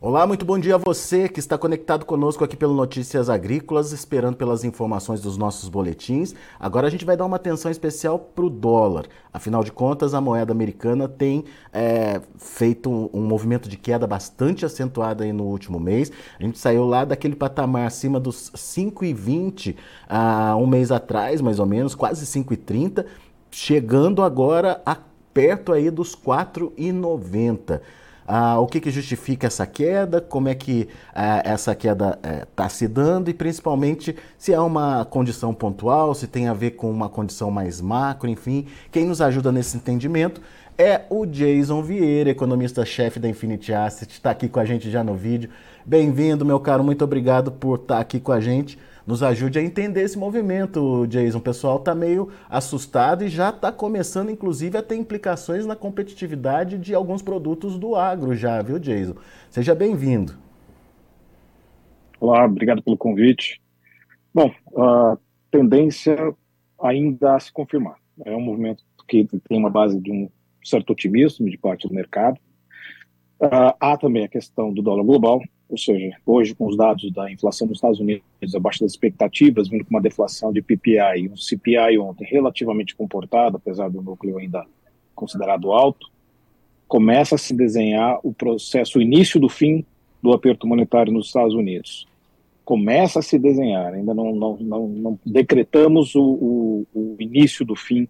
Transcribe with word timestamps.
Olá, 0.00 0.24
muito 0.28 0.44
bom 0.44 0.56
dia 0.60 0.76
a 0.76 0.78
você 0.78 1.28
que 1.28 1.40
está 1.40 1.58
conectado 1.58 2.06
conosco 2.06 2.44
aqui 2.44 2.56
pelo 2.56 2.72
Notícias 2.72 3.28
Agrícolas, 3.28 3.90
esperando 3.90 4.36
pelas 4.36 4.62
informações 4.62 5.20
dos 5.20 5.36
nossos 5.36 5.68
boletins. 5.68 6.36
Agora 6.60 6.86
a 6.86 6.90
gente 6.90 7.04
vai 7.04 7.16
dar 7.16 7.24
uma 7.24 7.34
atenção 7.34 7.68
especial 7.68 8.16
para 8.16 8.44
o 8.44 8.48
dólar. 8.48 9.06
Afinal 9.32 9.64
de 9.64 9.72
contas, 9.72 10.14
a 10.14 10.20
moeda 10.20 10.52
americana 10.52 11.08
tem 11.08 11.44
é, 11.72 12.20
feito 12.36 12.88
um, 12.88 13.10
um, 13.12 13.22
movimento 13.22 13.68
de 13.68 13.76
queda 13.76 14.06
bastante 14.06 14.64
acentuado 14.64 15.24
aí 15.24 15.32
no 15.32 15.42
último 15.42 15.80
mês. 15.80 16.12
A 16.38 16.44
gente 16.44 16.60
saiu 16.60 16.84
lá 16.84 17.04
daquele 17.04 17.34
patamar 17.34 17.84
acima 17.84 18.20
dos 18.20 18.52
5,20 18.52 19.74
há 20.08 20.54
um 20.54 20.66
mês 20.68 20.92
atrás, 20.92 21.40
mais 21.40 21.58
ou 21.58 21.66
menos, 21.66 21.96
quase 21.96 22.24
5,30, 22.24 23.04
chegando 23.50 24.22
agora 24.22 24.80
a 24.86 24.96
perto 25.34 25.72
aí 25.72 25.90
dos 25.90 26.14
4,90. 26.14 27.80
Ah, 28.30 28.60
o 28.60 28.66
que, 28.66 28.78
que 28.78 28.90
justifica 28.90 29.46
essa 29.46 29.66
queda, 29.66 30.20
como 30.20 30.50
é 30.50 30.54
que 30.54 30.86
ah, 31.14 31.40
essa 31.46 31.74
queda 31.74 32.18
está 32.42 32.66
eh, 32.66 32.68
se 32.68 32.86
dando 32.86 33.30
e 33.30 33.34
principalmente 33.34 34.14
se 34.36 34.52
é 34.52 34.60
uma 34.60 35.06
condição 35.06 35.54
pontual, 35.54 36.14
se 36.14 36.26
tem 36.26 36.46
a 36.46 36.52
ver 36.52 36.72
com 36.72 36.90
uma 36.90 37.08
condição 37.08 37.50
mais 37.50 37.80
macro, 37.80 38.28
enfim. 38.28 38.66
Quem 38.92 39.06
nos 39.06 39.22
ajuda 39.22 39.50
nesse 39.50 39.78
entendimento 39.78 40.42
é 40.76 41.06
o 41.08 41.24
Jason 41.24 41.82
Vieira, 41.82 42.28
economista-chefe 42.28 43.18
da 43.18 43.30
Infinity 43.30 43.72
Asset, 43.72 44.12
está 44.12 44.30
aqui 44.30 44.46
com 44.46 44.60
a 44.60 44.64
gente 44.66 44.90
já 44.90 45.02
no 45.02 45.14
vídeo. 45.14 45.48
Bem-vindo, 45.86 46.44
meu 46.44 46.60
caro, 46.60 46.84
muito 46.84 47.02
obrigado 47.02 47.50
por 47.50 47.76
estar 47.76 47.94
tá 47.94 48.00
aqui 48.02 48.20
com 48.20 48.32
a 48.32 48.40
gente 48.40 48.78
nos 49.08 49.22
ajude 49.22 49.58
a 49.58 49.62
entender 49.62 50.02
esse 50.02 50.18
movimento, 50.18 51.06
Jason. 51.06 51.38
O 51.38 51.40
pessoal 51.40 51.78
está 51.78 51.94
meio 51.94 52.30
assustado 52.46 53.24
e 53.24 53.28
já 53.30 53.48
está 53.48 53.72
começando, 53.72 54.28
inclusive, 54.28 54.76
a 54.76 54.82
ter 54.82 54.96
implicações 54.96 55.64
na 55.64 55.74
competitividade 55.74 56.76
de 56.76 56.94
alguns 56.94 57.22
produtos 57.22 57.78
do 57.78 57.96
agro 57.96 58.34
já, 58.34 58.60
viu, 58.60 58.78
Jason? 58.78 59.14
Seja 59.48 59.74
bem-vindo. 59.74 60.34
Olá, 62.20 62.44
obrigado 62.44 62.82
pelo 62.82 62.98
convite. 62.98 63.62
Bom, 64.34 64.52
a 64.76 65.16
tendência 65.50 66.34
ainda 66.78 67.34
a 67.34 67.40
se 67.40 67.50
confirmar. 67.50 67.96
É 68.26 68.36
um 68.36 68.42
movimento 68.42 68.84
que 69.08 69.24
tem 69.24 69.56
uma 69.56 69.70
base 69.70 69.98
de 69.98 70.12
um 70.12 70.28
certo 70.62 70.90
otimismo 70.90 71.48
de 71.48 71.56
parte 71.56 71.88
do 71.88 71.94
mercado. 71.94 72.38
Uh, 73.40 73.72
há 73.80 73.96
também 73.96 74.26
a 74.26 74.28
questão 74.28 74.70
do 74.70 74.82
dólar 74.82 75.02
global, 75.02 75.40
ou 75.68 75.76
seja, 75.76 76.16
hoje 76.24 76.54
com 76.54 76.66
os 76.66 76.76
dados 76.76 77.10
da 77.12 77.30
inflação 77.30 77.66
nos 77.66 77.76
Estados 77.76 78.00
Unidos 78.00 78.22
abaixo 78.54 78.80
das 78.80 78.92
expectativas, 78.92 79.68
vindo 79.68 79.84
com 79.84 79.90
uma 79.90 80.00
deflação 80.00 80.52
de 80.52 80.62
PPI 80.62 81.24
e 81.24 81.28
um 81.28 81.36
CPI 81.36 81.98
ontem 81.98 82.26
relativamente 82.26 82.96
comportado, 82.96 83.56
apesar 83.56 83.88
do 83.90 84.00
núcleo 84.00 84.38
ainda 84.38 84.64
considerado 85.14 85.72
alto, 85.72 86.08
começa 86.86 87.34
a 87.34 87.38
se 87.38 87.54
desenhar 87.54 88.18
o 88.22 88.32
processo, 88.32 88.98
o 88.98 89.02
início 89.02 89.38
do 89.38 89.48
fim 89.48 89.84
do 90.22 90.32
aperto 90.32 90.66
monetário 90.66 91.12
nos 91.12 91.26
Estados 91.26 91.54
Unidos. 91.54 92.06
Começa 92.64 93.18
a 93.18 93.22
se 93.22 93.38
desenhar, 93.38 93.92
ainda 93.92 94.14
não, 94.14 94.34
não, 94.34 94.56
não, 94.58 94.88
não 94.88 95.18
decretamos 95.24 96.14
o, 96.14 96.22
o, 96.22 96.86
o 96.94 97.16
início 97.18 97.64
do 97.64 97.76
fim 97.76 98.08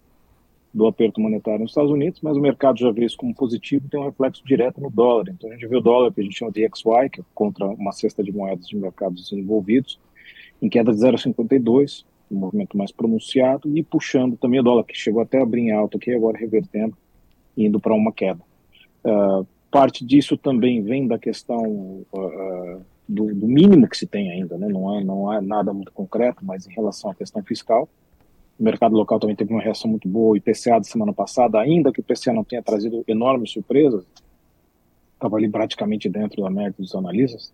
do 0.72 0.86
aperto 0.86 1.20
monetário 1.20 1.60
nos 1.60 1.70
Estados 1.70 1.90
Unidos, 1.90 2.20
mas 2.22 2.36
o 2.36 2.40
mercado 2.40 2.78
já 2.78 2.90
vê 2.90 3.04
isso 3.04 3.16
como 3.16 3.34
positivo 3.34 3.86
e 3.86 3.88
tem 3.88 3.98
um 3.98 4.04
reflexo 4.04 4.44
direto 4.44 4.80
no 4.80 4.90
dólar. 4.90 5.26
Então 5.28 5.50
a 5.50 5.54
gente 5.54 5.66
vê 5.66 5.76
o 5.76 5.80
dólar, 5.80 6.12
que 6.12 6.20
a 6.20 6.24
gente 6.24 6.36
chama 6.36 6.52
de 6.52 6.60
XY, 6.60 7.10
que 7.10 7.20
é 7.20 7.24
contra 7.34 7.66
uma 7.66 7.92
cesta 7.92 8.22
de 8.22 8.30
moedas 8.30 8.66
de 8.66 8.76
mercados 8.76 9.28
desenvolvidos, 9.28 9.98
em 10.60 10.68
queda 10.68 10.92
de 10.92 10.98
0,52, 10.98 12.04
um 12.30 12.36
movimento 12.36 12.76
mais 12.76 12.92
pronunciado, 12.92 13.76
e 13.76 13.82
puxando 13.82 14.36
também 14.36 14.60
o 14.60 14.62
dólar, 14.62 14.84
que 14.84 14.94
chegou 14.94 15.22
até 15.22 15.38
a 15.38 15.42
abrir 15.42 15.62
em 15.62 15.72
alta 15.72 15.96
aqui, 15.96 16.12
agora 16.12 16.36
revertendo, 16.36 16.96
indo 17.56 17.80
para 17.80 17.94
uma 17.94 18.12
queda. 18.12 18.40
Uh, 19.04 19.46
parte 19.70 20.04
disso 20.04 20.36
também 20.36 20.82
vem 20.82 21.06
da 21.06 21.18
questão 21.18 22.04
uh, 22.12 22.82
do, 23.08 23.34
do, 23.34 23.46
mínimo 23.46 23.88
que 23.88 23.96
se 23.96 24.06
tem 24.06 24.30
ainda, 24.30 24.58
né? 24.58 24.68
não, 24.68 25.00
não 25.02 25.30
há 25.30 25.40
nada 25.40 25.72
muito 25.72 25.92
concreto, 25.92 26.44
mas 26.44 26.66
em 26.66 26.72
relação 26.72 27.10
à 27.10 27.14
questão 27.14 27.42
fiscal, 27.42 27.88
o 28.58 28.62
mercado 28.62 28.96
local 28.96 29.20
também 29.20 29.36
teve 29.36 29.52
uma 29.52 29.62
reação 29.62 29.90
muito 29.90 30.08
boa. 30.08 30.32
O 30.32 30.36
IPCA 30.36 30.78
da 30.78 30.84
semana 30.84 31.12
passada, 31.12 31.60
ainda 31.60 31.92
que 31.92 32.00
o 32.00 32.02
IPCA 32.02 32.32
não 32.32 32.42
tenha 32.42 32.62
trazido 32.62 33.04
enormes 33.06 33.52
surpresas, 33.52 34.04
estava 35.14 35.36
ali 35.36 35.48
praticamente 35.48 36.08
dentro 36.08 36.42
da 36.42 36.50
média 36.50 36.74
dos 36.78 36.94
analistas, 36.94 37.52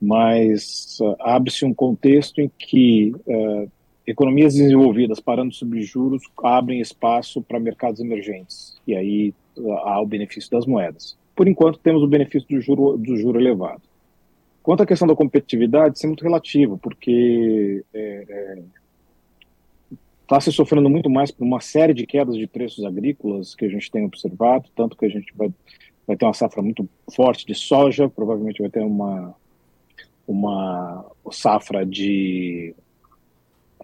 mas 0.00 0.98
uh, 1.00 1.16
abre-se 1.20 1.64
um 1.64 1.72
contexto 1.72 2.40
em 2.40 2.50
que 2.58 3.12
uh, 3.26 3.70
economias 4.06 4.54
desenvolvidas 4.54 5.20
parando 5.20 5.54
sobre 5.54 5.82
juros 5.82 6.22
abrem 6.42 6.80
espaço 6.80 7.40
para 7.40 7.60
mercados 7.60 8.00
emergentes, 8.00 8.80
e 8.86 8.94
aí 8.94 9.34
uh, 9.56 9.72
há 9.72 10.00
o 10.00 10.06
benefício 10.06 10.50
das 10.50 10.66
moedas. 10.66 11.16
Por 11.34 11.48
enquanto, 11.48 11.78
temos 11.78 12.02
o 12.02 12.06
benefício 12.06 12.48
do 12.48 12.60
juro, 12.60 12.98
do 12.98 13.16
juro 13.16 13.40
elevado. 13.40 13.82
Quanto 14.62 14.82
à 14.82 14.86
questão 14.86 15.08
da 15.08 15.16
competitividade, 15.16 15.96
isso 15.96 16.06
é 16.06 16.08
muito 16.08 16.22
relativo, 16.22 16.78
porque 16.78 17.84
é, 17.92 18.24
é, 18.28 18.62
está 20.22 20.40
se 20.40 20.52
sofrendo 20.52 20.88
muito 20.88 21.10
mais 21.10 21.30
por 21.30 21.44
uma 21.44 21.60
série 21.60 21.92
de 21.92 22.06
quedas 22.06 22.36
de 22.36 22.46
preços 22.46 22.84
agrícolas 22.84 23.54
que 23.54 23.64
a 23.64 23.68
gente 23.68 23.90
tem 23.90 24.04
observado, 24.04 24.68
tanto 24.74 24.96
que 24.96 25.04
a 25.04 25.08
gente 25.08 25.32
vai, 25.36 25.52
vai 26.06 26.16
ter 26.16 26.24
uma 26.24 26.34
safra 26.34 26.62
muito 26.62 26.88
forte 27.14 27.44
de 27.44 27.54
soja, 27.54 28.08
provavelmente 28.08 28.62
vai 28.62 28.70
ter 28.70 28.80
uma, 28.80 29.34
uma 30.26 31.04
safra 31.30 31.84
de 31.84 32.74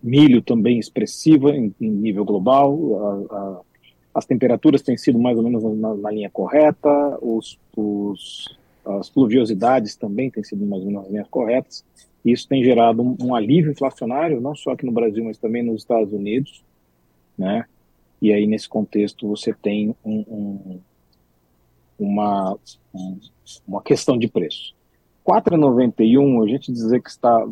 milho 0.03 0.41
também 0.41 0.78
expressiva 0.78 1.50
em, 1.50 1.75
em 1.81 1.91
nível 1.91 2.25
global, 2.25 3.27
a, 3.31 3.37
a, 3.37 3.60
as 4.15 4.25
temperaturas 4.25 4.82
têm 4.82 4.97
sido 4.97 5.19
mais 5.19 5.37
ou 5.37 5.43
menos 5.43 5.62
na, 5.62 5.94
na 5.94 6.10
linha 6.10 6.31
correta, 6.31 6.88
os, 7.21 7.59
os, 7.77 8.56
as 8.84 9.10
pluviosidades 9.10 9.97
também 9.97 10.31
têm 10.31 10.43
sido 10.43 10.65
mais 10.65 10.82
ou 10.82 10.88
menos 10.88 11.03
nas 11.03 11.12
linhas 11.12 11.28
corretas, 11.28 11.84
isso 12.24 12.48
tem 12.48 12.62
gerado 12.62 13.02
um, 13.02 13.16
um, 13.20 13.34
alívio 13.34 13.70
inflacionário, 13.70 14.40
não 14.40 14.54
só 14.54 14.72
aqui 14.72 14.84
no 14.84 14.92
Brasil, 14.92 15.24
mas 15.24 15.38
também 15.38 15.62
nos 15.62 15.82
Estados 15.82 16.12
Unidos, 16.12 16.62
né? 17.36 17.64
E 18.20 18.32
aí, 18.32 18.46
nesse 18.46 18.68
contexto, 18.68 19.28
você 19.28 19.54
tem 19.54 19.94
um, 20.04 20.18
um, 20.28 20.80
uma, 21.98 22.58
uma 23.66 23.82
questão 23.82 24.18
de 24.18 24.26
preço. 24.26 24.74
4,91, 25.24 26.44
a 26.44 26.48
gente 26.48 26.72
dizer 26.72 27.00
que 27.00 27.10
está 27.10 27.46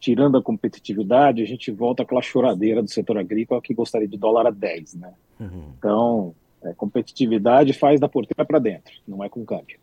tirando 0.00 0.38
a 0.38 0.42
competitividade, 0.42 1.42
a 1.42 1.46
gente 1.46 1.70
volta 1.70 2.02
àquela 2.02 2.22
choradeira 2.22 2.82
do 2.82 2.88
setor 2.88 3.18
agrícola 3.18 3.60
que 3.60 3.74
gostaria 3.74 4.08
de 4.08 4.16
dólar 4.16 4.46
a 4.46 4.50
10, 4.50 4.94
né? 4.94 5.12
Uhum. 5.40 5.72
Então, 5.76 6.34
é, 6.62 6.72
competitividade 6.72 7.72
faz 7.72 8.00
da 8.00 8.08
porteira 8.08 8.44
para 8.44 8.58
dentro, 8.58 8.92
não 9.06 9.22
é 9.22 9.28
com 9.28 9.44
câmbio. 9.44 9.78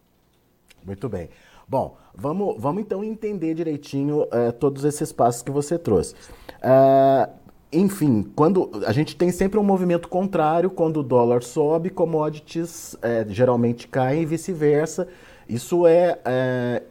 Muito 0.86 1.10
bem. 1.10 1.30
Bom, 1.68 1.98
vamos, 2.14 2.56
vamos 2.60 2.82
então 2.84 3.04
entender 3.04 3.56
direitinho 3.56 4.28
é, 4.32 4.52
todos 4.52 4.86
esses 4.86 5.12
passos 5.12 5.42
que 5.42 5.50
você 5.50 5.80
trouxe. 5.80 6.14
É, 6.62 7.30
enfim, 7.74 8.24
quando 8.36 8.70
a 8.86 8.92
gente 8.92 9.16
tem 9.16 9.32
sempre 9.32 9.60
um 9.60 9.64
movimento 9.64 10.08
contrário, 10.08 10.70
quando 10.70 11.02
o 11.02 11.04
dólar 11.04 11.42
sobe, 11.42 11.90
commodities 11.90 12.96
é, 13.02 13.26
geralmente 13.28 13.88
caem 13.88 14.22
e 14.22 14.26
vice-versa. 14.26 15.08
Isso 15.50 15.88
é, 15.88 16.20
é, 16.24 16.84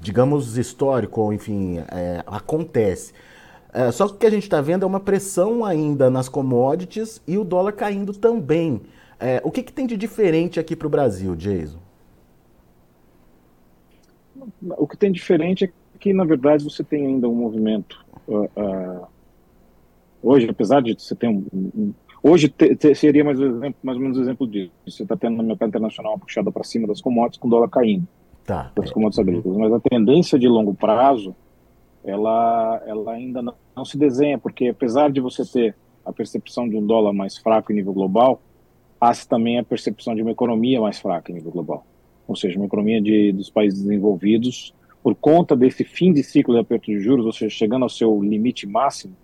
digamos, 0.00 0.56
histórico, 0.56 1.20
ou 1.20 1.32
enfim, 1.32 1.78
é, 1.90 2.22
acontece. 2.26 3.12
Só 3.92 4.06
que 4.06 4.14
o 4.14 4.16
que 4.18 4.26
a 4.26 4.30
gente 4.30 4.44
está 4.44 4.60
vendo 4.60 4.84
é 4.84 4.86
uma 4.86 5.00
pressão 5.00 5.64
ainda 5.64 6.08
nas 6.08 6.28
commodities 6.28 7.20
e 7.26 7.36
o 7.36 7.42
dólar 7.42 7.72
caindo 7.72 8.12
também. 8.12 8.80
O 9.42 9.50
que, 9.50 9.64
que 9.64 9.72
tem 9.72 9.84
de 9.84 9.96
diferente 9.96 10.60
aqui 10.60 10.76
para 10.76 10.86
o 10.86 10.90
Brasil, 10.90 11.34
Jason? 11.34 11.83
O 14.62 14.86
que 14.86 14.96
tem 14.96 15.10
diferente 15.10 15.64
é 15.64 15.70
que, 15.98 16.12
na 16.12 16.24
verdade, 16.24 16.64
você 16.64 16.82
tem 16.82 17.06
ainda 17.06 17.28
um 17.28 17.34
movimento. 17.34 18.04
Uh, 18.26 18.44
uh, 18.56 19.06
hoje, 20.22 20.48
apesar 20.48 20.82
de 20.82 20.94
você 20.98 21.14
ter 21.14 21.28
um. 21.28 21.44
um 21.52 21.94
hoje 22.22 22.48
te, 22.48 22.74
te, 22.76 22.94
seria 22.94 23.24
mais, 23.24 23.38
exemplo, 23.38 23.76
mais 23.82 23.96
ou 23.96 24.02
menos 24.02 24.18
um 24.18 24.22
exemplo 24.22 24.46
disso. 24.46 24.72
Você 24.86 25.02
está 25.02 25.16
tendo 25.16 25.36
no 25.36 25.42
mercado 25.42 25.68
internacional 25.68 26.12
uma 26.12 26.18
puxada 26.18 26.50
para 26.50 26.64
cima 26.64 26.86
das 26.86 27.00
commodities 27.00 27.40
com 27.40 27.48
o 27.48 27.50
dólar 27.50 27.68
caindo. 27.68 28.06
Tá. 28.44 28.70
Das 28.74 28.90
commodities 28.90 29.18
agrícolas. 29.18 29.56
Mas 29.58 29.72
a 29.72 29.80
tendência 29.80 30.38
de 30.38 30.48
longo 30.48 30.74
prazo, 30.74 31.34
ela, 32.04 32.82
ela 32.86 33.12
ainda 33.12 33.40
não, 33.40 33.54
não 33.74 33.84
se 33.84 33.96
desenha, 33.96 34.38
porque 34.38 34.68
apesar 34.68 35.10
de 35.10 35.20
você 35.20 35.44
ter 35.44 35.74
a 36.04 36.12
percepção 36.12 36.68
de 36.68 36.76
um 36.76 36.86
dólar 36.86 37.12
mais 37.12 37.38
fraco 37.38 37.72
em 37.72 37.76
nível 37.76 37.94
global, 37.94 38.42
há-se 39.00 39.26
também 39.26 39.58
a 39.58 39.64
percepção 39.64 40.14
de 40.14 40.22
uma 40.22 40.32
economia 40.32 40.80
mais 40.80 40.98
fraca 40.98 41.32
em 41.32 41.36
nível 41.36 41.50
global 41.50 41.86
ou 42.26 42.36
seja, 42.36 42.58
uma 42.58 42.66
economia 42.66 43.00
de, 43.00 43.32
dos 43.32 43.50
países 43.50 43.82
desenvolvidos, 43.82 44.74
por 45.02 45.14
conta 45.14 45.54
desse 45.54 45.84
fim 45.84 46.12
de 46.12 46.22
ciclo 46.22 46.54
de 46.54 46.60
aperto 46.60 46.86
de 46.86 46.98
juros, 46.98 47.26
ou 47.26 47.32
seja, 47.32 47.54
chegando 47.54 47.82
ao 47.82 47.90
seu 47.90 48.22
limite 48.22 48.66
máximo, 48.66 49.14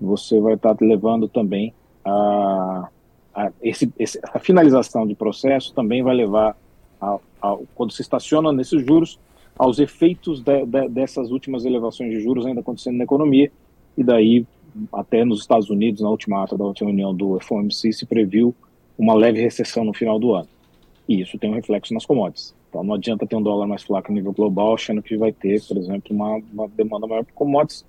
você 0.00 0.40
vai 0.40 0.54
estar 0.54 0.76
levando 0.80 1.28
também 1.28 1.74
a, 2.04 2.88
a, 3.34 3.50
esse, 3.62 3.92
esse, 3.98 4.20
a 4.22 4.38
finalização 4.38 5.06
de 5.06 5.14
processo 5.14 5.74
também 5.74 6.02
vai 6.02 6.14
levar, 6.14 6.56
a, 7.00 7.18
a, 7.42 7.58
quando 7.74 7.92
se 7.92 8.02
estaciona 8.02 8.52
nesses 8.52 8.84
juros, 8.86 9.18
aos 9.58 9.78
efeitos 9.78 10.40
de, 10.40 10.64
de, 10.64 10.88
dessas 10.88 11.30
últimas 11.30 11.64
elevações 11.64 12.10
de 12.10 12.20
juros 12.20 12.46
ainda 12.46 12.60
acontecendo 12.60 12.96
na 12.96 13.04
economia, 13.04 13.50
e 13.96 14.02
daí, 14.02 14.46
até 14.92 15.24
nos 15.24 15.40
Estados 15.40 15.68
Unidos, 15.68 16.00
na 16.00 16.08
última 16.08 16.42
ata 16.42 16.56
da 16.56 16.64
última 16.64 16.88
reunião 16.88 17.14
do 17.14 17.38
FOMC, 17.40 17.92
se 17.92 18.06
previu 18.06 18.54
uma 18.96 19.14
leve 19.14 19.40
recessão 19.40 19.84
no 19.84 19.92
final 19.92 20.18
do 20.18 20.32
ano. 20.32 20.48
E 21.10 21.22
isso 21.22 21.36
tem 21.36 21.50
um 21.50 21.54
reflexo 21.54 21.92
nas 21.92 22.06
commodities. 22.06 22.54
Então 22.68 22.84
não 22.84 22.94
adianta 22.94 23.26
ter 23.26 23.34
um 23.34 23.42
dólar 23.42 23.66
mais 23.66 23.82
fraco 23.82 24.12
a 24.12 24.14
nível 24.14 24.32
global, 24.32 24.74
achando 24.74 25.02
que 25.02 25.16
vai 25.16 25.32
ter, 25.32 25.60
por 25.66 25.76
exemplo, 25.76 26.14
uma, 26.14 26.40
uma 26.52 26.68
demanda 26.68 27.04
maior 27.04 27.24
por 27.24 27.32
commodities, 27.32 27.84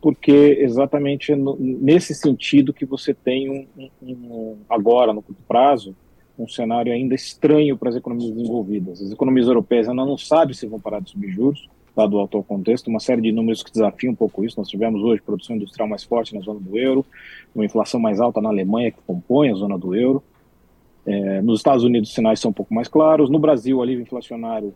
porque 0.00 0.58
exatamente 0.60 1.34
no, 1.34 1.56
nesse 1.58 2.14
sentido 2.14 2.72
que 2.72 2.86
você 2.86 3.12
tem 3.12 3.50
um, 3.50 3.66
um, 3.76 4.12
um, 4.12 4.56
agora, 4.70 5.12
no 5.12 5.20
curto 5.20 5.42
prazo, 5.48 5.96
um 6.38 6.46
cenário 6.46 6.92
ainda 6.92 7.16
estranho 7.16 7.76
para 7.76 7.88
as 7.88 7.96
economias 7.96 8.30
desenvolvidas. 8.30 9.02
As 9.02 9.10
economias 9.10 9.48
europeias 9.48 9.88
ainda 9.88 10.04
não 10.04 10.16
sabem 10.16 10.54
se 10.54 10.64
vão 10.68 10.78
parar 10.78 11.00
de 11.00 11.10
subir 11.10 11.30
juros, 11.30 11.68
dado 11.96 12.18
o 12.18 12.22
atual 12.22 12.44
contexto, 12.44 12.86
uma 12.86 13.00
série 13.00 13.20
de 13.20 13.32
números 13.32 13.64
que 13.64 13.72
desafiam 13.72 14.12
um 14.12 14.16
pouco 14.16 14.44
isso. 14.44 14.60
Nós 14.60 14.68
tivemos 14.68 15.02
hoje 15.02 15.20
produção 15.22 15.56
industrial 15.56 15.88
mais 15.88 16.04
forte 16.04 16.32
na 16.32 16.40
zona 16.40 16.60
do 16.60 16.78
euro, 16.78 17.04
uma 17.52 17.64
inflação 17.64 17.98
mais 17.98 18.20
alta 18.20 18.40
na 18.40 18.48
Alemanha, 18.48 18.92
que 18.92 18.98
compõe 19.04 19.50
a 19.50 19.54
zona 19.54 19.76
do 19.76 19.92
euro. 19.92 20.22
É, 21.06 21.42
nos 21.42 21.60
Estados 21.60 21.84
Unidos, 21.84 22.08
os 22.08 22.14
sinais 22.14 22.40
são 22.40 22.50
um 22.50 22.54
pouco 22.54 22.72
mais 22.72 22.88
claros. 22.88 23.28
No 23.28 23.38
Brasil, 23.38 23.78
o 23.78 23.82
alívio 23.82 24.02
inflacionário, 24.02 24.74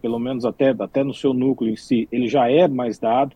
pelo 0.00 0.18
menos 0.18 0.44
até, 0.44 0.70
até 0.78 1.02
no 1.02 1.12
seu 1.12 1.34
núcleo 1.34 1.70
em 1.70 1.76
si, 1.76 2.08
ele 2.10 2.28
já 2.28 2.50
é 2.50 2.68
mais 2.68 2.98
dado. 2.98 3.34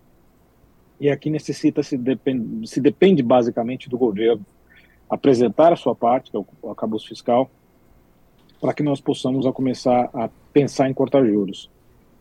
E 1.01 1.11
aqui 1.11 1.29
necessita 1.29 1.83
se 1.83 1.99
depende, 1.99 2.69
se 2.69 2.81
depende 2.81 3.23
basicamente 3.23 3.89
do 3.89 3.99
governo 3.99 4.45
apresentar 5.11 5.73
a 5.73 5.77
sua 5.77 5.95
parte, 5.95 6.31
que 6.31 6.37
é 6.37 6.41
o 6.63 6.71
acabouço 6.71 7.09
fiscal, 7.09 7.51
para 8.61 8.73
que 8.73 8.83
nós 8.83 9.01
possamos 9.01 9.47
a 9.47 9.53
começar 9.53 10.09
a 10.15 10.31
pensar 10.53 10.89
em 10.89 10.95
cortar 10.95 11.25
juros. 11.25 11.71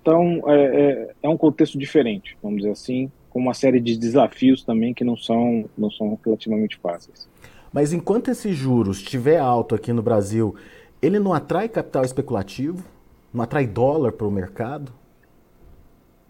Então, 0.02 0.42
é, 0.48 0.64
é, 0.64 1.14
é, 1.24 1.30
um 1.30 1.38
contexto 1.38 1.78
diferente, 1.78 2.38
vamos 2.44 2.58
dizer 2.58 2.72
assim, 2.72 3.10
com 3.30 3.40
uma 3.40 3.54
série 3.54 3.80
de 3.80 3.98
desafios 3.98 4.64
também 4.64 4.94
que 4.94 5.04
não 5.04 5.16
são, 5.16 5.66
não 5.78 5.90
são 5.90 6.20
relativamente 6.26 6.78
fáceis. 6.78 7.30
Mas 7.74 7.92
enquanto 7.92 8.30
esses 8.30 8.56
juros 8.56 8.98
estiver 8.98 9.40
alto 9.40 9.74
aqui 9.74 9.92
no 9.92 10.04
Brasil, 10.04 10.56
ele 11.02 11.18
não 11.20 11.34
atrai 11.34 11.68
capital 11.68 12.06
especulativo? 12.06 12.86
Não 13.34 13.44
atrai 13.44 13.66
dólar 13.66 14.12
para 14.12 14.28
o 14.28 14.32
mercado? 14.32 14.94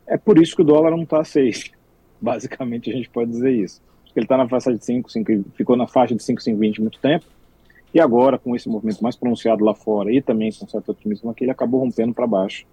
É 0.08 0.18
por 0.18 0.42
isso 0.42 0.56
que 0.56 0.62
o 0.62 0.66
dólar 0.66 0.92
não 0.92 1.04
está 1.04 1.20
a 1.20 1.26
6. 1.26 1.72
Basicamente, 2.22 2.90
a 2.90 2.94
gente 2.94 3.10
pode 3.10 3.30
dizer 3.30 3.52
isso. 3.52 3.82
Ele 4.16 4.26
está 4.26 4.38
na 4.38 4.48
faixa 4.48 4.74
de 4.74 4.84
5, 4.86 5.12
5, 5.12 5.46
ficou 5.56 5.76
na 5.76 5.88
faixa 5.88 6.16
de 6.16 6.24
5,520 6.24 6.82
muito 6.82 7.00
tempo. 7.00 7.26
E 7.94 8.00
agora, 8.00 8.40
com 8.40 8.56
esse 8.56 8.70
movimento 8.70 9.04
mais 9.04 9.16
pronunciado 9.16 9.66
lá 9.66 9.76
fora 9.76 10.12
e 10.12 10.22
também 10.22 10.52
com 10.52 10.68
certo 10.68 10.92
otimismo 10.92 11.30
aqui, 11.30 11.44
ele 11.44 11.52
acabou 11.52 11.82
rompendo 11.82 12.14
para 12.14 12.26
baixo 12.26 12.66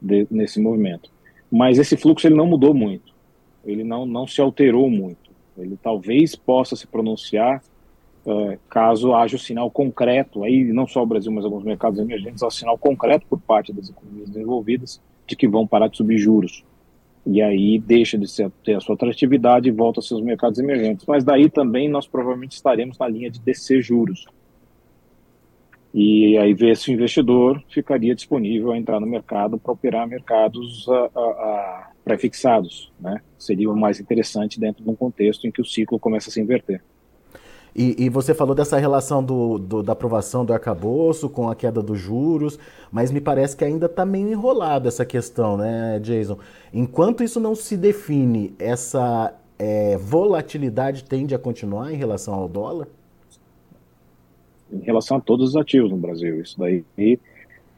de, 0.00 0.26
nesse 0.30 0.60
movimento. 0.60 1.10
Mas 1.50 1.78
esse 1.78 1.96
fluxo 1.96 2.26
ele 2.26 2.36
não 2.36 2.46
mudou 2.46 2.72
muito, 2.72 3.12
ele 3.64 3.84
não, 3.84 4.06
não 4.06 4.26
se 4.26 4.40
alterou 4.40 4.88
muito. 4.90 5.30
Ele 5.58 5.78
talvez 5.82 6.34
possa 6.34 6.76
se 6.76 6.86
pronunciar 6.86 7.62
uh, 8.26 8.58
caso 8.68 9.14
haja 9.14 9.36
o 9.36 9.38
sinal 9.38 9.70
concreto, 9.70 10.44
aí 10.44 10.64
não 10.64 10.86
só 10.86 11.02
o 11.02 11.06
Brasil, 11.06 11.32
mas 11.32 11.44
alguns 11.44 11.64
mercados 11.64 11.98
emergentes, 11.98 12.42
há 12.42 12.48
o 12.48 12.50
sinal 12.50 12.76
concreto 12.76 13.26
por 13.26 13.40
parte 13.40 13.72
das 13.72 13.88
economias 13.88 14.28
desenvolvidas 14.28 15.00
de 15.26 15.34
que 15.34 15.48
vão 15.48 15.66
parar 15.66 15.88
de 15.88 15.96
subir 15.96 16.18
juros. 16.18 16.64
E 17.24 17.42
aí 17.42 17.78
deixa 17.78 18.16
de 18.16 18.28
ser, 18.28 18.50
ter 18.62 18.74
a 18.74 18.80
sua 18.80 18.94
atratividade 18.94 19.68
e 19.68 19.72
volta 19.72 19.98
aos 19.98 20.06
seus 20.06 20.20
mercados 20.20 20.60
emergentes. 20.60 21.04
Mas 21.06 21.24
daí 21.24 21.50
também 21.50 21.88
nós 21.88 22.06
provavelmente 22.06 22.52
estaremos 22.52 22.98
na 22.98 23.08
linha 23.08 23.30
de 23.30 23.40
descer 23.40 23.82
juros 23.82 24.26
e 25.98 26.36
aí 26.36 26.52
ver 26.52 26.76
se 26.76 26.90
o 26.90 26.92
investidor 26.92 27.64
ficaria 27.70 28.14
disponível 28.14 28.70
a 28.70 28.76
entrar 28.76 29.00
no 29.00 29.06
mercado 29.06 29.56
para 29.56 29.72
operar 29.72 30.06
mercados 30.06 30.84
pré-fixados, 32.04 32.92
né? 33.00 33.22
Seria 33.38 33.70
o 33.70 33.74
mais 33.74 33.98
interessante 33.98 34.60
dentro 34.60 34.84
de 34.84 34.90
um 34.90 34.94
contexto 34.94 35.46
em 35.46 35.50
que 35.50 35.62
o 35.62 35.64
ciclo 35.64 35.98
começa 35.98 36.28
a 36.28 36.32
se 36.32 36.38
inverter. 36.38 36.82
E, 37.76 38.04
e 38.04 38.08
você 38.08 38.32
falou 38.32 38.54
dessa 38.54 38.78
relação 38.78 39.22
do, 39.22 39.58
do, 39.58 39.82
da 39.82 39.92
aprovação 39.92 40.44
do 40.44 40.52
arcabouço 40.52 41.28
com 41.28 41.50
a 41.50 41.54
queda 41.54 41.82
dos 41.82 41.98
juros, 41.98 42.58
mas 42.90 43.10
me 43.10 43.20
parece 43.20 43.56
que 43.56 43.64
ainda 43.64 43.86
está 43.86 44.06
meio 44.06 44.30
enrolado 44.30 44.88
essa 44.88 45.04
questão, 45.04 45.56
né, 45.56 45.98
Jason? 46.00 46.38
Enquanto 46.72 47.22
isso 47.22 47.38
não 47.38 47.54
se 47.54 47.76
define, 47.76 48.54
essa 48.58 49.34
é, 49.58 49.96
volatilidade 49.98 51.04
tende 51.04 51.34
a 51.34 51.38
continuar 51.38 51.92
em 51.92 51.96
relação 51.96 52.32
ao 52.34 52.48
dólar? 52.48 52.88
em 54.72 54.80
relação 54.80 55.16
a 55.16 55.20
todos 55.20 55.50
os 55.50 55.56
ativos 55.56 55.90
no 55.90 55.96
Brasil. 55.96 56.40
Isso 56.40 56.58
daí 56.58 56.84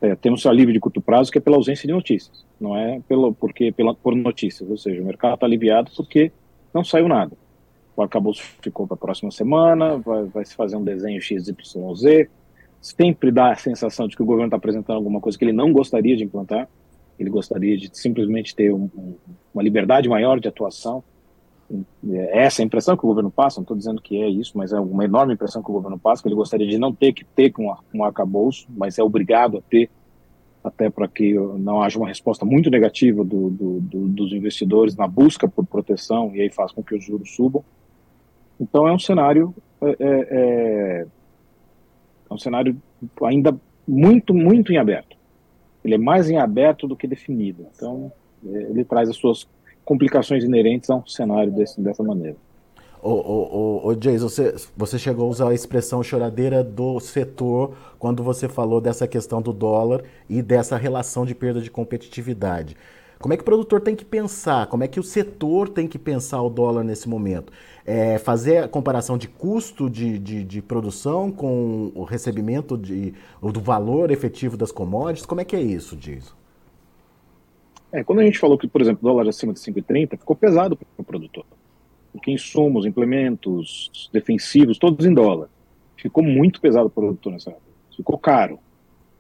é, 0.00 0.14
temos 0.16 0.44
alívio 0.46 0.72
de 0.72 0.80
curto 0.80 1.00
prazo 1.00 1.30
que 1.30 1.38
é 1.38 1.40
pela 1.40 1.56
ausência 1.56 1.86
de 1.86 1.92
notícias, 1.92 2.44
não 2.60 2.76
é 2.76 3.00
pelo, 3.08 3.32
porque 3.34 3.72
pela, 3.72 3.94
por 3.94 4.14
notícias, 4.14 4.68
ou 4.68 4.76
seja, 4.76 5.00
o 5.00 5.04
mercado 5.04 5.34
está 5.34 5.46
aliviado 5.46 5.90
porque 5.96 6.32
não 6.72 6.84
saiu 6.84 7.08
nada. 7.08 7.36
O 7.98 8.02
arcabouço 8.02 8.44
ficou 8.62 8.86
para 8.86 8.94
a 8.94 8.96
próxima 8.96 9.28
semana, 9.32 9.98
vai, 9.98 10.22
vai 10.26 10.44
se 10.44 10.54
fazer 10.54 10.76
um 10.76 10.84
desenho 10.84 11.20
XYZ, 11.20 12.28
sempre 12.80 13.32
dá 13.32 13.50
a 13.50 13.56
sensação 13.56 14.06
de 14.06 14.14
que 14.14 14.22
o 14.22 14.24
governo 14.24 14.46
está 14.46 14.56
apresentando 14.56 14.94
alguma 14.94 15.20
coisa 15.20 15.36
que 15.36 15.44
ele 15.44 15.52
não 15.52 15.72
gostaria 15.72 16.16
de 16.16 16.22
implantar, 16.22 16.68
ele 17.18 17.28
gostaria 17.28 17.76
de 17.76 17.90
simplesmente 17.92 18.54
ter 18.54 18.72
um, 18.72 18.88
um, 18.96 19.14
uma 19.52 19.64
liberdade 19.64 20.08
maior 20.08 20.38
de 20.38 20.46
atuação, 20.46 21.02
é 22.08 22.44
essa 22.44 22.62
é 22.62 22.62
a 22.62 22.66
impressão 22.66 22.96
que 22.96 23.04
o 23.04 23.08
governo 23.08 23.32
passa, 23.32 23.58
não 23.58 23.64
estou 23.64 23.76
dizendo 23.76 24.00
que 24.00 24.22
é 24.22 24.28
isso, 24.28 24.56
mas 24.56 24.72
é 24.72 24.78
uma 24.78 25.04
enorme 25.04 25.34
impressão 25.34 25.60
que 25.60 25.68
o 25.68 25.74
governo 25.74 25.98
passa, 25.98 26.22
que 26.22 26.28
ele 26.28 26.36
gostaria 26.36 26.68
de 26.68 26.78
não 26.78 26.94
ter 26.94 27.12
que 27.12 27.24
ter 27.24 27.50
com 27.50 27.74
um 27.92 28.04
arcabouço, 28.04 28.68
mas 28.76 28.96
é 28.96 29.02
obrigado 29.02 29.58
a 29.58 29.60
ter, 29.60 29.90
até 30.62 30.88
para 30.88 31.08
que 31.08 31.34
não 31.34 31.82
haja 31.82 31.98
uma 31.98 32.06
resposta 32.06 32.44
muito 32.44 32.70
negativa 32.70 33.24
do, 33.24 33.50
do, 33.50 33.80
do, 33.80 34.08
dos 34.08 34.32
investidores 34.32 34.94
na 34.94 35.08
busca 35.08 35.48
por 35.48 35.66
proteção, 35.66 36.30
e 36.32 36.42
aí 36.42 36.48
faz 36.48 36.70
com 36.70 36.80
que 36.80 36.94
os 36.94 37.04
juros 37.04 37.34
subam. 37.34 37.64
Então 38.60 38.86
é 38.86 38.92
um 38.92 38.98
cenário 38.98 39.54
é, 39.80 39.88
é, 39.88 39.96
é, 40.00 41.06
é 42.30 42.34
um 42.34 42.38
cenário 42.38 42.76
ainda 43.22 43.56
muito, 43.86 44.34
muito 44.34 44.72
em 44.72 44.76
aberto. 44.76 45.16
Ele 45.84 45.94
é 45.94 45.98
mais 45.98 46.28
em 46.28 46.36
aberto 46.36 46.86
do 46.86 46.96
que 46.96 47.06
definido. 47.06 47.66
Então 47.74 48.12
é, 48.46 48.48
ele 48.48 48.84
traz 48.84 49.08
as 49.08 49.16
suas 49.16 49.48
complicações 49.84 50.44
inerentes 50.44 50.90
a 50.90 50.96
um 50.96 51.06
cenário 51.06 51.52
desse, 51.52 51.80
dessa 51.80 52.02
maneira. 52.02 52.36
Ô, 53.00 53.86
ô 53.86 53.94
Jason, 53.94 54.28
você, 54.28 54.54
você 54.76 54.98
chegou 54.98 55.26
a 55.26 55.30
usar 55.30 55.48
a 55.48 55.54
expressão 55.54 56.02
choradeira 56.02 56.64
do 56.64 56.98
setor 56.98 57.76
quando 57.96 58.24
você 58.24 58.48
falou 58.48 58.80
dessa 58.80 59.06
questão 59.06 59.40
do 59.40 59.52
dólar 59.52 60.02
e 60.28 60.42
dessa 60.42 60.76
relação 60.76 61.24
de 61.24 61.32
perda 61.32 61.60
de 61.60 61.70
competitividade. 61.70 62.76
Como 63.20 63.34
é 63.34 63.36
que 63.36 63.42
o 63.42 63.44
produtor 63.44 63.80
tem 63.80 63.96
que 63.96 64.04
pensar? 64.04 64.68
Como 64.68 64.84
é 64.84 64.88
que 64.88 65.00
o 65.00 65.02
setor 65.02 65.68
tem 65.68 65.88
que 65.88 65.98
pensar 65.98 66.40
o 66.40 66.48
dólar 66.48 66.84
nesse 66.84 67.08
momento? 67.08 67.52
É 67.84 68.16
fazer 68.18 68.58
a 68.58 68.68
comparação 68.68 69.18
de 69.18 69.26
custo 69.26 69.90
de, 69.90 70.18
de, 70.18 70.44
de, 70.44 70.62
produção 70.62 71.32
com 71.32 71.90
o 71.94 72.04
recebimento 72.04 72.78
de, 72.78 73.12
do 73.42 73.60
valor 73.60 74.12
efetivo 74.12 74.56
das 74.56 74.70
commodities? 74.70 75.26
Como 75.26 75.40
é 75.40 75.44
que 75.44 75.56
é 75.56 75.60
isso, 75.60 75.96
Jason? 75.96 76.34
É, 77.90 78.04
quando 78.04 78.20
a 78.20 78.24
gente 78.24 78.38
falou 78.38 78.56
que, 78.56 78.68
por 78.68 78.80
exemplo, 78.80 79.02
dólar 79.02 79.28
acima 79.28 79.52
de 79.52 79.58
5,30, 79.60 80.18
ficou 80.18 80.36
pesado 80.36 80.76
para 80.76 80.86
o 80.96 81.04
produtor. 81.04 81.44
Porque 82.12 82.30
insumos, 82.30 82.86
implementos 82.86 84.08
defensivos, 84.12 84.78
todos 84.78 85.04
em 85.04 85.12
dólar. 85.12 85.48
Ficou 85.96 86.22
muito 86.22 86.60
pesado 86.60 86.88
para 86.88 87.00
o 87.00 87.06
produtor 87.06 87.32
nessa 87.32 87.50
época. 87.50 87.66
Ficou 87.96 88.16
caro. 88.16 88.60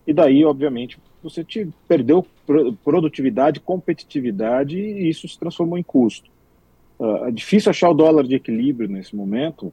E 0.06 0.12
daí, 0.12 0.44
obviamente, 0.44 0.98
você 1.22 1.44
te 1.44 1.68
perdeu 1.86 2.24
produtividade, 2.84 3.60
competitividade 3.60 4.78
e 4.78 5.08
isso 5.08 5.28
se 5.28 5.38
transformou 5.38 5.78
em 5.78 5.82
custo. 5.82 6.30
Uh, 6.98 7.26
é 7.26 7.30
difícil 7.30 7.70
achar 7.70 7.90
o 7.90 7.94
dólar 7.94 8.24
de 8.24 8.34
equilíbrio 8.34 8.88
nesse 8.88 9.14
momento. 9.14 9.72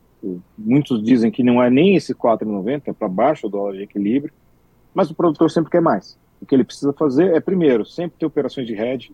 Muitos 0.58 1.04
dizem 1.04 1.32
que 1.32 1.44
não 1.44 1.62
é 1.62 1.70
nem 1.70 1.96
esse 1.96 2.14
4,90, 2.14 2.84
é 2.88 2.94
para 2.94 3.08
baixo 3.08 3.48
o 3.48 3.50
dólar 3.50 3.74
de 3.74 3.84
equilíbrio, 3.84 4.34
mas 4.94 5.10
o 5.10 5.16
produtor 5.16 5.50
sempre 5.50 5.72
quer 5.72 5.82
mais. 5.82 6.18
O 6.42 6.46
que 6.46 6.54
ele 6.54 6.64
precisa 6.64 6.94
fazer 6.94 7.34
é, 7.34 7.40
primeiro, 7.40 7.86
sempre 7.86 8.18
ter 8.20 8.26
operações 8.26 8.68
de 8.68 8.74
hedge 8.74 9.12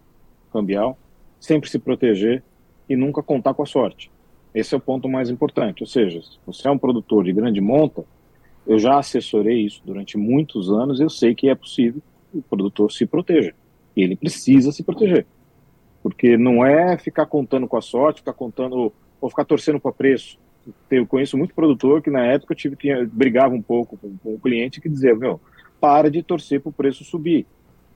cambial, 0.52 0.98
sempre 1.40 1.70
se 1.70 1.80
proteger 1.80 2.44
e 2.90 2.96
nunca 2.96 3.24
contar 3.24 3.54
com 3.54 3.64
a 3.64 3.66
sorte. 3.66 4.12
Esse 4.54 4.74
é 4.74 4.78
o 4.78 4.82
ponto 4.82 5.08
mais 5.08 5.30
importante. 5.30 5.84
Ou 5.84 5.88
seja, 5.88 6.22
se 6.22 6.38
você 6.46 6.68
é 6.68 6.72
um 6.72 6.78
produtor 6.78 7.24
de 7.24 7.32
grande 7.32 7.62
monta, 7.62 8.04
eu 8.68 8.78
já 8.78 9.00
assessorei 9.00 9.66
isso 9.66 9.82
durante 9.86 10.18
muitos 10.18 10.70
anos, 10.70 11.00
eu 11.00 11.10
sei 11.10 11.34
que 11.34 11.50
é 11.50 11.56
possível 11.56 12.02
o 12.34 12.42
produtor 12.42 12.92
se 12.92 13.06
proteja. 13.06 13.54
Ele 13.96 14.16
precisa 14.16 14.72
se 14.72 14.84
proteger. 14.84 15.26
Porque 16.02 16.38
não 16.38 16.66
é 16.66 16.98
ficar 16.98 17.26
contando 17.26 17.68
com 17.68 17.78
a 17.78 17.82
sorte, 17.82 18.22
ficar 18.22 18.34
contando 18.34 18.92
ou 19.20 19.30
ficar 19.30 19.46
torcendo 19.46 19.80
para 19.80 19.92
preço. 19.92 20.40
Eu 20.90 21.06
conheço 21.06 21.38
muito 21.38 21.54
produtor 21.54 22.02
que 22.02 22.10
na 22.10 22.26
época 22.26 22.54
eu 22.54 22.58
tive 22.58 22.76
que 22.76 23.06
brigava 23.06 23.54
um 23.54 23.62
pouco 23.62 23.98
com, 23.98 24.18
com 24.18 24.34
o 24.36 24.40
cliente 24.40 24.82
que 24.82 24.90
dizia, 24.90 25.16
meu, 25.16 25.40
para 25.80 26.10
de 26.10 26.22
torcer 26.24 26.62
para 26.62 26.70
o 26.70 26.74
preço 26.74 27.04
subir. 27.04 27.46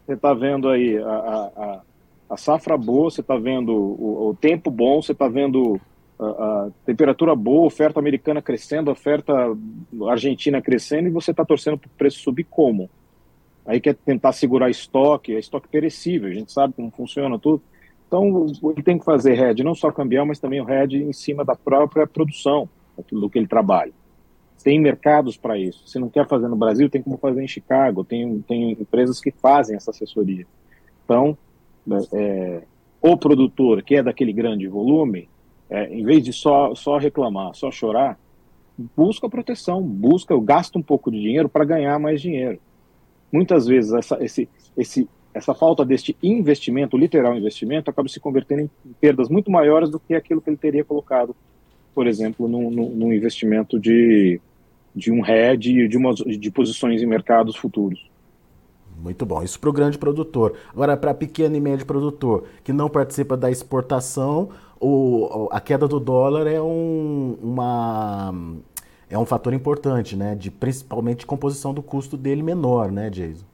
Você 0.06 0.13
está 0.13 0.34
vendo 0.34 0.70
aí 0.70 0.98
a, 0.98 1.10
a, 1.10 1.82
a, 2.30 2.38
safra 2.38 2.77
boa, 2.77 3.10
você 3.10 3.22
está 3.22 3.38
vendo 3.38 3.72
o, 3.72 4.30
o, 4.30 4.36
tempo 4.36 4.70
bom, 4.70 5.01
você 5.01 5.13
está 5.13 5.27
vendo 5.27 5.80
a, 6.20 6.25
a, 6.25 6.70
temperatura 6.86 7.36
boa, 7.36 7.65
oferta 7.65 8.00
americana 8.00 8.42
crescendo, 8.42 8.92
oferta 8.92 9.34
argentina 10.08 10.62
crescendo, 10.62 11.08
e 11.08 11.12
você 11.12 11.32
está 11.32 11.44
torcendo 11.44 11.77
para 11.77 11.88
o 11.88 11.98
preço 11.98 12.20
subir 12.20 12.46
como? 12.46 12.89
Aí 13.66 13.80
quer 13.80 13.96
tentar 13.96 14.32
segurar 14.32 14.70
estoque, 14.70 15.36
é 15.36 15.40
estoque 15.40 15.68
perecível, 15.68 16.30
a 16.30 16.34
gente 16.34 16.52
sabe 16.52 16.74
como 16.74 16.92
funciona 16.92 17.40
tudo. 17.40 17.64
Então, 18.08 18.46
ele 18.70 18.84
tem 18.84 19.00
que 19.00 19.06
fazer 19.06 19.40
hedge, 19.40 19.64
não 19.64 19.74
só 19.74 19.92
cambial, 19.92 20.26
mas 20.26 20.40
também 20.40 20.62
o 20.62 20.70
hedge 20.70 21.04
em 21.04 21.12
cima 21.12 21.44
da 21.44 21.56
própria 21.56 22.06
produção, 22.06 22.70
do 23.12 23.30
que 23.30 23.38
ele 23.38 23.48
trabalha. 23.48 23.92
tem 24.64 24.80
mercados 24.80 25.36
para 25.38 25.58
isso. 25.58 25.88
Se 25.88 26.00
não 26.00 26.10
quer 26.10 26.28
fazer 26.28 26.48
no 26.48 26.56
Brasil, 26.56 26.90
tem 26.90 27.02
como 27.02 27.18
fazer 27.18 27.44
em 27.44 27.48
Chicago. 27.48 28.04
Tem, 28.04 28.42
tem 28.48 28.72
empresas 28.72 29.20
que 29.20 29.32
fazem 29.32 29.76
essa 29.76 29.92
assessoria. 29.92 30.46
Então, 31.04 31.38
é, 32.14 32.64
o 33.02 33.18
produtor 33.18 33.84
que 33.84 33.96
é 33.96 34.04
daquele 34.04 34.34
grande 34.34 34.68
volume, 34.68 35.30
é, 35.70 35.94
em 35.94 36.04
vez 36.04 36.24
de 36.24 36.34
só, 36.34 36.74
só 36.74 36.98
reclamar, 36.98 37.54
só 37.54 37.70
chorar, 37.70 38.18
busca 38.96 39.30
proteção, 39.30 39.82
busca, 39.82 40.36
gasta 40.40 40.80
um 40.80 40.82
pouco 40.82 41.12
de 41.12 41.20
dinheiro 41.20 41.48
para 41.48 41.66
ganhar 41.66 42.00
mais 42.00 42.22
dinheiro. 42.22 42.60
Muitas 43.36 43.68
vezes 43.68 43.92
essa, 43.92 44.24
esse, 44.24 44.48
esse, 44.77 45.10
essa 45.34 45.54
falta 45.54 45.84
deste 45.84 46.15
investimento, 46.24 46.98
literal 46.98 47.36
investimento, 47.36 47.89
acaba 47.89 48.08
se 48.08 48.18
convertendo 48.18 48.62
em 48.62 48.70
perdas 49.01 49.27
muito 49.27 49.51
maiores 49.51 49.89
do 49.89 50.00
que 50.00 50.13
aquilo 50.13 50.39
que 50.39 50.50
ele 50.50 50.56
teria 50.56 50.86
colocado, 50.86 51.36
por 51.94 52.08
exemplo, 52.08 52.48
num, 52.48 52.72
num 52.72 53.12
investimento 53.12 53.77
de, 53.77 54.39
de 54.96 55.12
um 55.12 55.25
hedge, 55.25 55.86
de, 55.89 56.38
de 56.38 56.50
posições 56.50 57.04
em 57.04 57.06
mercados 57.06 57.58
futuros. 57.58 58.10
Muito 58.98 59.25
bom. 59.25 59.44
Isso 59.44 59.60
para 59.60 59.70
o 59.70 59.74
grande 59.74 59.98
produtor. 59.98 60.54
Agora, 60.72 60.96
para 60.96 61.13
pequeno 61.13 61.58
e 61.58 61.60
médio 61.60 61.86
produtor, 61.86 62.46
que 62.63 62.72
não 62.72 62.89
participa 62.89 63.36
da 63.36 63.51
exportação, 63.51 64.50
o, 64.80 65.50
a 65.51 65.60
queda 65.60 65.89
do 65.89 66.00
dólar 66.00 66.48
é 66.48 66.62
um, 66.62 67.38
uma, 67.44 68.34
é 69.10 69.18
um 69.18 69.26
fator 69.26 69.54
importante, 69.54 70.16
né? 70.16 70.36
De 70.36 70.50
principalmente 70.50 71.26
composição 71.26 71.74
do 71.74 71.84
custo 71.84 72.18
dele 72.18 72.42
menor, 72.42 72.92
né, 72.92 73.10
Jason? 73.10 73.46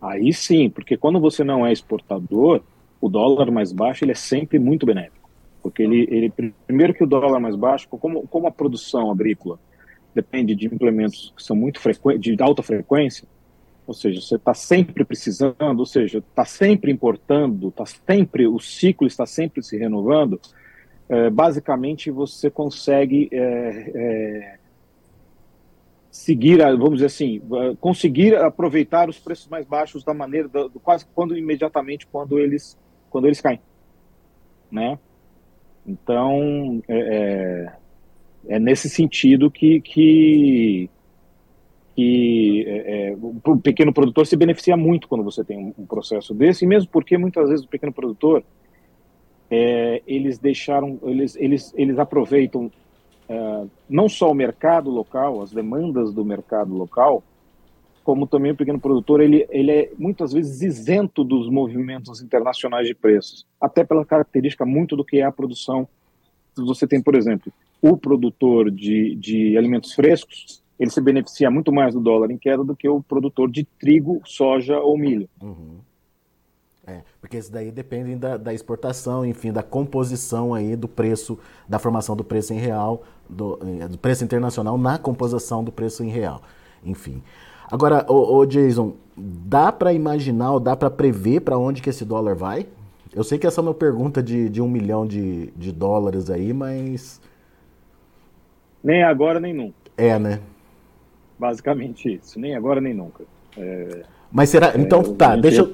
Aí 0.00 0.32
sim, 0.32 0.70
porque 0.70 0.96
quando 0.96 1.20
você 1.20 1.42
não 1.42 1.66
é 1.66 1.72
exportador, 1.72 2.62
o 3.00 3.08
dólar 3.08 3.50
mais 3.50 3.72
baixo 3.72 4.04
ele 4.04 4.12
é 4.12 4.16
sempre 4.16 4.58
muito 4.58 4.86
benéfico. 4.86 5.28
Porque 5.62 5.82
ele, 5.82 6.06
ele 6.10 6.32
primeiro 6.66 6.94
que 6.94 7.04
o 7.04 7.06
dólar 7.06 7.40
mais 7.40 7.56
baixo, 7.56 7.88
como, 7.88 8.26
como 8.28 8.46
a 8.46 8.50
produção 8.50 9.10
agrícola 9.10 9.58
depende 10.14 10.54
de 10.54 10.66
implementos 10.66 11.32
que 11.36 11.42
são 11.42 11.54
muito 11.54 11.80
frequentes, 11.80 12.36
de 12.36 12.42
alta 12.42 12.62
frequência, 12.62 13.26
ou 13.86 13.94
seja, 13.94 14.20
você 14.20 14.36
está 14.36 14.52
sempre 14.52 15.04
precisando, 15.04 15.78
ou 15.78 15.86
seja, 15.86 16.18
está 16.18 16.44
sempre 16.44 16.92
importando, 16.92 17.68
está 17.68 17.86
sempre 17.86 18.46
o 18.46 18.60
ciclo 18.60 19.06
está 19.06 19.24
sempre 19.24 19.62
se 19.62 19.78
renovando. 19.78 20.38
É, 21.08 21.30
basicamente, 21.30 22.10
você 22.10 22.50
consegue 22.50 23.28
é, 23.32 23.92
é, 23.94 24.58
seguir, 26.10 26.58
vamos 26.58 26.94
dizer 26.94 27.06
assim, 27.06 27.40
conseguir 27.80 28.34
aproveitar 28.36 29.08
os 29.08 29.18
preços 29.18 29.48
mais 29.48 29.66
baixos 29.66 30.02
da 30.02 30.12
maneira, 30.12 30.48
do, 30.48 30.70
quase 30.80 31.06
quando 31.14 31.36
imediatamente 31.36 32.06
quando 32.06 32.38
eles 32.38 32.76
quando 33.08 33.26
eles 33.26 33.40
caem, 33.40 33.60
né? 34.70 34.98
Então 35.86 36.82
é, 36.88 36.98
é, 36.98 38.56
é 38.56 38.58
nesse 38.58 38.90
sentido 38.90 39.50
que, 39.50 39.80
que 39.80 40.90
que 41.94 42.64
é, 42.66 43.10
é 43.10 43.16
o 43.20 43.56
pequeno 43.58 43.92
produtor 43.92 44.26
se 44.26 44.36
beneficia 44.36 44.76
muito 44.76 45.08
quando 45.08 45.24
você 45.24 45.42
tem 45.42 45.74
um, 45.76 45.86
processo 45.86 46.32
desse, 46.32 46.64
e 46.64 46.68
mesmo 46.68 46.90
porque 46.90 47.18
muitas 47.18 47.48
vezes 47.48 47.64
o 47.64 47.68
pequeno 47.68 47.92
produtor 47.92 48.44
é, 49.50 50.02
eles 50.06 50.38
deixaram, 50.38 50.98
eles, 51.02 51.36
eles, 51.36 51.72
eles 51.76 51.98
aproveitam 51.98 52.70
é, 53.28 53.64
não 53.88 54.08
só 54.08 54.30
o 54.30 54.34
mercado 54.34 54.90
local, 54.90 55.42
as 55.42 55.50
demandas 55.50 56.12
do 56.12 56.24
mercado 56.24 56.74
local, 56.74 57.22
como 58.04 58.26
também 58.26 58.52
o 58.52 58.56
pequeno 58.56 58.80
produtor, 58.80 59.20
ele, 59.20 59.46
ele 59.50 59.70
é 59.70 59.92
muitas 59.98 60.32
vezes 60.32 60.62
isento 60.62 61.22
dos 61.22 61.50
movimentos 61.50 62.22
internacionais 62.22 62.86
de 62.86 62.94
preços, 62.94 63.46
até 63.60 63.84
pela 63.84 64.04
característica 64.04 64.64
muito 64.64 64.96
do 64.96 65.04
que 65.04 65.18
é 65.18 65.24
a 65.24 65.32
produção. 65.32 65.86
Você 66.56 66.86
tem, 66.86 67.02
por 67.02 67.14
exemplo, 67.14 67.52
o 67.82 67.96
produtor 67.96 68.70
de, 68.70 69.14
de 69.14 69.58
alimentos 69.58 69.92
frescos, 69.92 70.62
ele 70.80 70.90
se 70.90 71.00
beneficia 71.00 71.50
muito 71.50 71.70
mais 71.70 71.92
do 71.92 72.00
dólar 72.00 72.30
em 72.30 72.38
queda 72.38 72.64
do 72.64 72.74
que 72.74 72.88
o 72.88 73.02
produtor 73.02 73.50
de 73.50 73.64
trigo, 73.78 74.22
soja 74.24 74.78
ou 74.78 74.96
milho. 74.96 75.28
Uhum. 75.42 75.76
É, 76.88 77.02
porque 77.20 77.36
isso 77.36 77.52
daí 77.52 77.70
depende 77.70 78.16
da, 78.16 78.38
da, 78.38 78.54
exportação, 78.54 79.22
enfim, 79.26 79.52
da 79.52 79.62
composição 79.62 80.54
aí 80.54 80.74
do 80.74 80.88
preço, 80.88 81.38
da 81.68 81.78
formação 81.78 82.16
do 82.16 82.24
preço 82.24 82.54
em 82.54 82.58
real, 82.58 83.02
do, 83.28 83.58
eh, 83.62 83.88
do 83.88 83.98
preço 83.98 84.24
internacional 84.24 84.78
na 84.78 84.96
composição 84.96 85.62
do 85.62 85.70
preço 85.70 86.02
em 86.02 86.08
real. 86.08 86.40
Enfim. 86.82 87.22
Agora, 87.70 88.10
o, 88.10 88.46
Jason, 88.46 88.94
dá 89.14 89.70
para 89.70 89.92
imaginar 89.92 90.52
ou 90.52 90.60
dá 90.60 90.74
para 90.74 90.90
prever 90.90 91.40
para 91.40 91.58
onde 91.58 91.82
que 91.82 91.90
esse 91.90 92.06
dólar 92.06 92.34
vai? 92.34 92.66
Eu 93.14 93.22
sei 93.22 93.38
que 93.38 93.46
essa 93.46 93.60
é 93.60 93.62
uma 93.62 93.74
pergunta 93.74 94.22
de, 94.22 94.48
de 94.48 94.62
um 94.62 94.68
milhão 94.68 95.06
de, 95.06 95.48
de 95.48 95.70
dólares 95.70 96.30
aí, 96.30 96.54
mas. 96.54 97.20
Nem 98.82 99.02
agora, 99.02 99.38
nem 99.38 99.52
nunca. 99.52 99.76
É, 99.94 100.18
né? 100.18 100.40
Basicamente 101.38 102.14
isso, 102.14 102.40
nem 102.40 102.56
agora 102.56 102.80
nem 102.80 102.94
nunca. 102.94 103.24
É, 103.58 104.04
Mas 104.30 104.50
será. 104.50 104.72
É, 104.74 104.80
então 104.80 105.02
tá, 105.02 105.36
deixa 105.36 105.62
eu, 105.62 105.70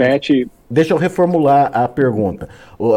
deixa 0.71 0.95
eu 0.95 0.97
reformular 0.97 1.71
a 1.75 1.89
pergunta. 1.89 2.49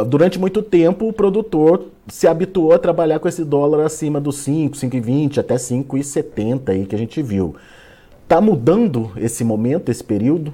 Durante 0.07 0.39
muito 0.39 0.61
tempo, 0.61 1.07
o 1.07 1.13
produtor 1.13 1.87
se 2.07 2.27
habituou 2.27 2.73
a 2.73 2.79
trabalhar 2.79 3.19
com 3.19 3.27
esse 3.27 3.43
dólar 3.43 3.85
acima 3.85 4.19
dos 4.19 4.37
5, 4.39 4.75
5,20 4.75 5.39
até 5.39 5.55
5,70 5.55 6.69
aí 6.69 6.85
que 6.85 6.95
a 6.95 6.99
gente 6.99 7.21
viu. 7.21 7.55
Tá 8.27 8.39
mudando 8.39 9.11
esse 9.17 9.43
momento, 9.43 9.89
esse 9.89 10.03
período? 10.03 10.53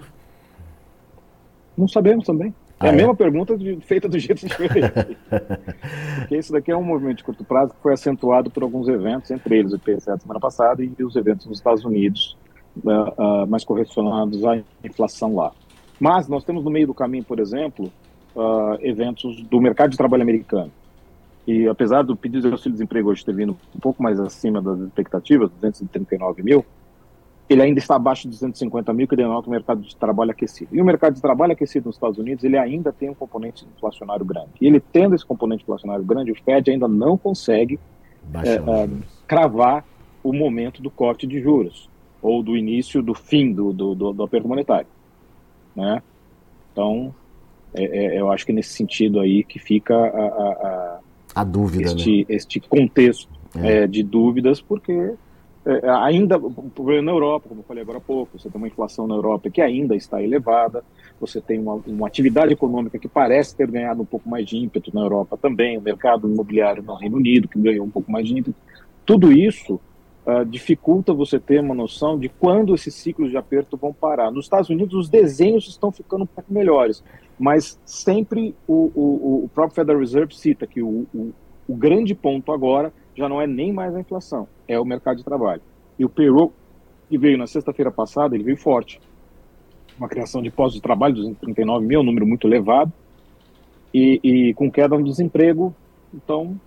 Não 1.78 1.88
sabemos 1.88 2.26
também. 2.26 2.54
É 2.80 2.88
ah, 2.88 2.90
a 2.90 2.94
é? 2.94 2.96
mesma 2.96 3.16
pergunta 3.16 3.58
de, 3.58 3.78
feita 3.82 4.08
do 4.08 4.20
jeito 4.20 4.46
diferente. 4.46 4.92
Porque 6.20 6.38
isso 6.38 6.52
daqui 6.52 6.72
é 6.72 6.78
um 6.78 6.84
movimento 6.84 7.18
de 7.18 7.24
curto 7.24 7.44
prazo 7.44 7.74
que 7.74 7.82
foi 7.82 7.94
acentuado 7.94 8.52
por 8.52 8.62
alguns 8.62 8.88
eventos, 8.88 9.32
entre 9.32 9.58
eles 9.58 9.72
o 9.72 9.76
IPCA 9.78 10.18
semana 10.18 10.40
passada 10.40 10.84
e 10.84 11.04
os 11.04 11.16
eventos 11.16 11.46
nos 11.46 11.58
Estados 11.58 11.84
Unidos, 11.84 12.38
uh, 12.78 13.44
uh, 13.44 13.48
mais 13.48 13.64
correlacionados 13.64 14.44
à 14.46 14.62
inflação 14.84 15.36
lá. 15.36 15.52
Mas 16.00 16.28
nós 16.28 16.44
temos 16.44 16.64
no 16.64 16.72
meio 16.72 16.88
do 16.88 16.94
caminho, 16.94 17.24
por 17.24 17.40
exemplo, 17.40 17.92
uh, 18.36 18.78
eventos 18.82 19.42
do 19.44 19.62
mercado 19.62 19.92
de 19.92 19.98
trabalho 19.98 20.24
americano. 20.24 20.72
E 21.46 21.68
apesar 21.68 22.04
do 22.04 22.16
pedido 22.16 22.48
de 22.48 22.54
auxílio-desemprego 22.54 23.10
hoje 23.10 23.26
ter 23.26 23.36
vindo 23.36 23.58
um 23.76 23.80
pouco 23.80 24.02
mais 24.02 24.20
acima 24.20 24.62
das 24.62 24.80
expectativas, 24.80 25.50
239 25.52 26.42
mil, 26.42 26.66
ele 27.50 27.62
ainda 27.62 27.80
está 27.80 27.96
abaixo 27.96 28.24
de 28.24 28.30
250 28.30 28.94
mil, 28.94 29.08
que 29.08 29.16
denota 29.16 29.48
o 29.48 29.52
mercado 29.52 29.82
de 29.82 29.96
trabalho 29.96 30.32
aquecido. 30.32 30.74
E 30.74 30.82
o 30.82 30.86
mercado 30.86 31.16
de 31.16 31.22
trabalho 31.22 31.52
aquecido 31.52 31.88
nos 31.88 31.96
Estados 31.96 32.18
Unidos, 32.18 32.44
ele 32.44 32.58
ainda 32.58 32.94
tem 32.94 33.10
um 33.10 33.14
componente 33.14 33.66
inflacionário 33.76 34.26
grande. 34.26 34.52
E 34.62 34.68
ele 34.68 34.80
tendo 34.80 35.14
esse 35.14 35.26
componente 35.26 35.64
inflacionário 35.64 36.04
grande, 36.06 36.32
o 36.32 36.36
Fed 36.36 36.72
ainda 36.72 36.88
não 36.88 37.18
consegue 37.18 37.78
é, 38.44 38.56
é, 38.56 38.90
cravar 39.28 39.86
o 40.24 40.32
momento 40.32 40.82
do 40.82 40.90
corte 40.90 41.28
de 41.28 41.42
juros, 41.42 41.90
ou 42.24 42.42
do 42.42 42.56
início 42.56 43.04
do 43.04 43.14
fim 43.14 43.52
do, 43.52 43.74
do, 43.74 43.94
do, 43.94 44.14
do 44.14 44.24
aperto 44.24 44.48
monetário. 44.48 44.88
Né? 45.76 46.02
Então, 46.72 47.14
é, 47.74 47.84
é, 47.84 48.20
eu 48.20 48.32
acho 48.32 48.46
que 48.46 48.54
nesse 48.54 48.74
sentido 48.74 49.20
aí 49.20 49.44
que 49.44 49.60
fica 49.60 49.94
a, 49.94 49.98
a, 49.98 50.50
a, 50.52 51.00
a 51.36 51.44
dúvida, 51.44 51.84
este, 51.84 52.20
né? 52.20 52.26
este 52.30 52.60
contexto 52.62 53.28
é. 53.56 53.84
é 53.84 53.88
de 53.88 54.02
dúvidas, 54.02 54.62
porque 54.62 55.14
é, 55.66 55.90
ainda, 55.90 56.38
na 56.38 57.12
Europa, 57.12 57.50
como 57.50 57.62
eu 57.62 57.66
falei 57.66 57.84
agora 57.84 57.98
há 57.98 58.02
pouco, 58.02 58.40
você 58.40 58.50
tem 58.50 58.58
uma 58.60 58.68
inflação 58.68 59.06
na 59.06 59.16
Europa 59.16 59.50
que 59.50 59.62
ainda 59.62 59.96
está 59.96 60.22
elevada, 60.22 60.84
você 61.20 61.42
tem 61.42 61.60
uma, 61.60 61.76
uma, 61.86 62.08
atividade 62.08 62.54
econômica 62.54 62.98
que 62.98 63.08
parece 63.08 63.56
ter 63.56 63.70
ganhado 63.70 64.02
um 64.02 64.06
pouco 64.06 64.30
mais 64.30 64.46
de 64.46 64.58
ímpeto 64.58 64.92
na 64.94 65.02
Europa 65.02 65.38
também, 65.38 65.78
o 65.78 65.82
mercado 65.82 66.30
imobiliário 66.30 66.84
no 66.84 66.96
Reino 66.96 67.18
Unido 67.18 67.48
que 67.48 67.60
ganhou 67.60 67.86
um 67.86 67.90
pouco 67.90 68.12
mais 68.12 68.28
de 68.28 68.38
ímpeto. 68.38 68.56
Tudo 69.06 69.32
isso 69.32 69.80
uh, 70.26 70.46
dificulta 70.46 71.14
você 71.14 71.40
ter 71.40 71.60
uma 71.60 71.76
noção 71.76 72.18
de 72.18 72.30
quando 72.30 72.74
esses 72.74 72.94
ciclos 72.94 73.30
de 73.30 73.38
aperto 73.38 73.78
vão 73.78 73.94
parar. 73.94 74.32
Nos 74.32 74.46
Estados 74.46 74.70
Unidos, 74.70 74.94
os 74.96 75.10
desenhos 75.10 75.68
estão 75.68 75.92
ficando 75.92 76.24
um 76.24 76.28
pouco 76.28 76.54
melhores, 76.54 77.04
mas 77.40 77.80
sempre 77.86 78.56
o, 78.68 78.92
o, 78.96 79.44
o 79.46 79.50
próprio 79.54 79.76
Federal 79.76 80.00
Reserve 80.00 80.36
cita 80.36 80.68
que 80.68 80.82
o, 80.82 81.06
o, 81.14 81.34
o 81.68 81.76
grande 81.76 82.14
ponto 82.14 82.52
agora 82.52 82.94
já 83.16 83.30
não 83.30 83.42
é 83.42 83.48
nem 83.48 83.72
mais 83.72 83.96
a 83.96 84.00
inflação, 84.00 84.48
é 84.68 84.80
o 84.80 84.86
mercado 84.86 85.18
de 85.18 85.24
trabalho. 85.24 85.62
E 85.98 86.06
o 86.06 86.10
payroll, 86.10 86.52
que 87.10 87.18
veio 87.18 87.38
na 87.38 87.48
sexta-feira 87.48 87.92
passada, 87.92 88.36
ele 88.36 88.44
veio 88.44 88.58
forte. 88.58 89.00
Uma 89.98 90.08
criação 90.08 90.42
de 90.42 90.50
postos 90.50 90.76
de 90.76 90.82
trabalho, 90.82 91.14
239 91.14 91.86
mil, 91.86 92.00
um 92.00 92.04
número 92.04 92.26
muito 92.26 92.48
elevado, 92.48 92.92
e, 93.94 94.20
e 94.24 94.54
com 94.56 94.72
queda 94.72 94.98
no 94.98 95.04
desemprego. 95.04 95.74
Então, 96.14 96.60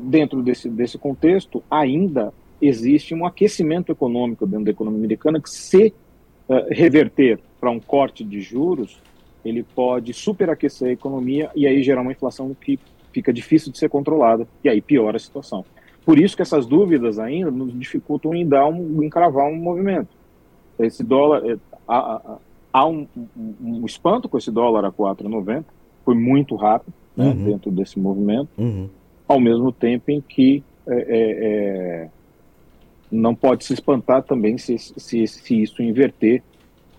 dentro 0.00 0.42
desse, 0.42 0.68
desse 0.68 0.98
contexto, 0.98 1.62
ainda 1.70 2.32
existe 2.60 3.14
um 3.14 3.24
aquecimento 3.24 3.92
econômico 3.92 4.46
dentro 4.46 4.64
da 4.66 4.70
economia 4.70 4.98
americana 4.98 5.40
que, 5.40 5.50
se 5.50 5.92
uh, 6.48 6.66
reverter 6.70 7.38
para 7.60 7.70
um 7.70 7.80
corte 7.80 8.24
de 8.24 8.40
juros, 8.40 9.00
ele 9.44 9.62
pode 9.62 10.12
superaquecer 10.12 10.88
a 10.88 10.92
economia 10.92 11.50
e 11.54 11.66
aí 11.66 11.82
gerar 11.82 12.02
uma 12.02 12.12
inflação 12.12 12.54
que 12.60 12.78
fica 13.12 13.32
difícil 13.32 13.72
de 13.72 13.78
ser 13.78 13.88
controlada 13.88 14.46
e 14.62 14.68
aí 14.68 14.80
piora 14.80 15.16
a 15.16 15.20
situação. 15.20 15.64
Por 16.04 16.18
isso 16.18 16.36
que 16.36 16.42
essas 16.42 16.66
dúvidas 16.66 17.18
ainda 17.18 17.50
nos 17.50 17.72
dificultam 17.78 18.34
em 18.34 18.46
dar 18.46 18.66
um, 18.66 19.02
em 19.02 19.10
cravar 19.10 19.46
um 19.46 19.56
movimento. 19.56 20.08
Esse 20.78 21.02
dólar, 21.02 21.44
é, 21.44 21.56
há, 21.86 22.38
há 22.72 22.86
um, 22.86 23.06
um, 23.36 23.54
um, 23.60 23.86
espanto 23.86 24.28
com 24.28 24.38
esse 24.38 24.50
dólar 24.50 24.84
a 24.84 24.92
4,90, 24.92 25.64
foi 26.04 26.14
muito 26.14 26.54
rápido 26.54 26.94
né, 27.16 27.26
uhum. 27.26 27.44
dentro 27.44 27.70
desse 27.70 27.98
movimento, 27.98 28.48
uhum. 28.56 28.88
Ao 29.28 29.38
mesmo 29.38 29.70
tempo 29.70 30.10
em 30.10 30.20
que 30.20 30.64
é, 30.86 30.94
é, 30.94 31.30
é 32.04 32.08
não 33.10 33.34
pode 33.34 33.64
se 33.64 33.72
espantar 33.72 34.22
também 34.22 34.58
se, 34.58 34.76
se, 34.78 35.26
se 35.26 35.62
isso 35.62 35.82
inverter 35.82 36.42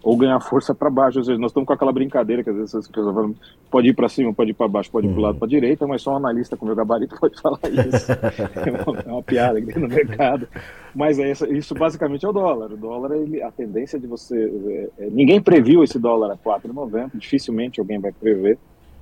ou 0.01 0.15
ganhar 0.17 0.39
força 0.39 0.74
para 0.74 0.89
baixo. 0.89 1.19
Ou 1.19 1.24
seja, 1.24 1.38
nós 1.38 1.51
estamos 1.51 1.67
com 1.67 1.74
aquela 1.74 1.91
brincadeira 1.91 2.43
que 2.43 2.50
às 2.50 2.55
vezes 2.55 2.75
as 2.75 2.88
pessoas 2.88 3.13
falam, 3.13 3.36
pode 3.69 3.89
ir 3.89 3.93
para 3.93 4.09
cima, 4.09 4.33
pode 4.33 4.51
ir 4.51 4.53
para 4.53 4.67
baixo, 4.67 4.89
pode 4.89 5.07
ir 5.07 5.12
para 5.12 5.19
o 5.19 5.21
lado, 5.21 5.33
uhum. 5.33 5.39
para 5.39 5.48
a 5.48 5.50
direita, 5.50 5.88
mas 5.88 6.01
só 6.01 6.13
um 6.13 6.17
analista 6.17 6.55
com 6.55 6.65
meu 6.65 6.75
gabarito 6.75 7.15
pode 7.19 7.39
falar 7.41 7.59
isso. 7.63 8.12
é, 8.12 8.89
uma, 8.89 9.00
é 9.00 9.12
uma 9.12 9.24
piada 9.24 9.59
aqui 9.59 9.77
no 9.77 9.88
mercado. 9.88 10.48
Mas 10.95 11.19
é 11.19 11.31
isso, 11.31 11.45
isso 11.53 11.75
basicamente 11.75 12.25
é 12.25 12.29
o 12.29 12.33
dólar. 12.33 12.71
O 12.71 12.77
dólar, 12.77 13.12
ele, 13.12 13.41
a 13.41 13.51
tendência 13.51 14.00
de 14.00 14.07
você... 14.07 14.89
É, 15.00 15.05
é 15.05 15.09
ninguém 15.09 15.41
previu 15.41 15.83
esse 15.83 16.00
dólar 16.00 16.31
a 16.31 16.38
4,90, 16.38 17.12
dificilmente 17.15 17.79
alguém 17.79 18.00
vai 18.00 18.12
prever, 18.12 18.57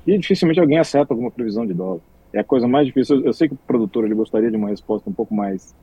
e 0.05 0.17
dificilmente 0.17 0.59
alguém 0.59 0.79
acerta 0.79 1.13
alguma 1.13 1.31
previsão 1.31 1.65
de 1.65 1.73
dólar. 1.73 2.01
É 2.37 2.41
a 2.41 2.43
coisa 2.43 2.67
mais 2.67 2.85
difícil. 2.85 3.25
Eu 3.25 3.33
sei 3.33 3.47
que 3.47 3.55
o 3.55 3.59
produtor 3.65 4.05
ele 4.05 4.13
gostaria 4.13 4.51
de 4.51 4.55
uma 4.55 4.69
resposta 4.69 5.09
um 5.09 5.13
pouco 5.13 5.33
mais 5.33 5.75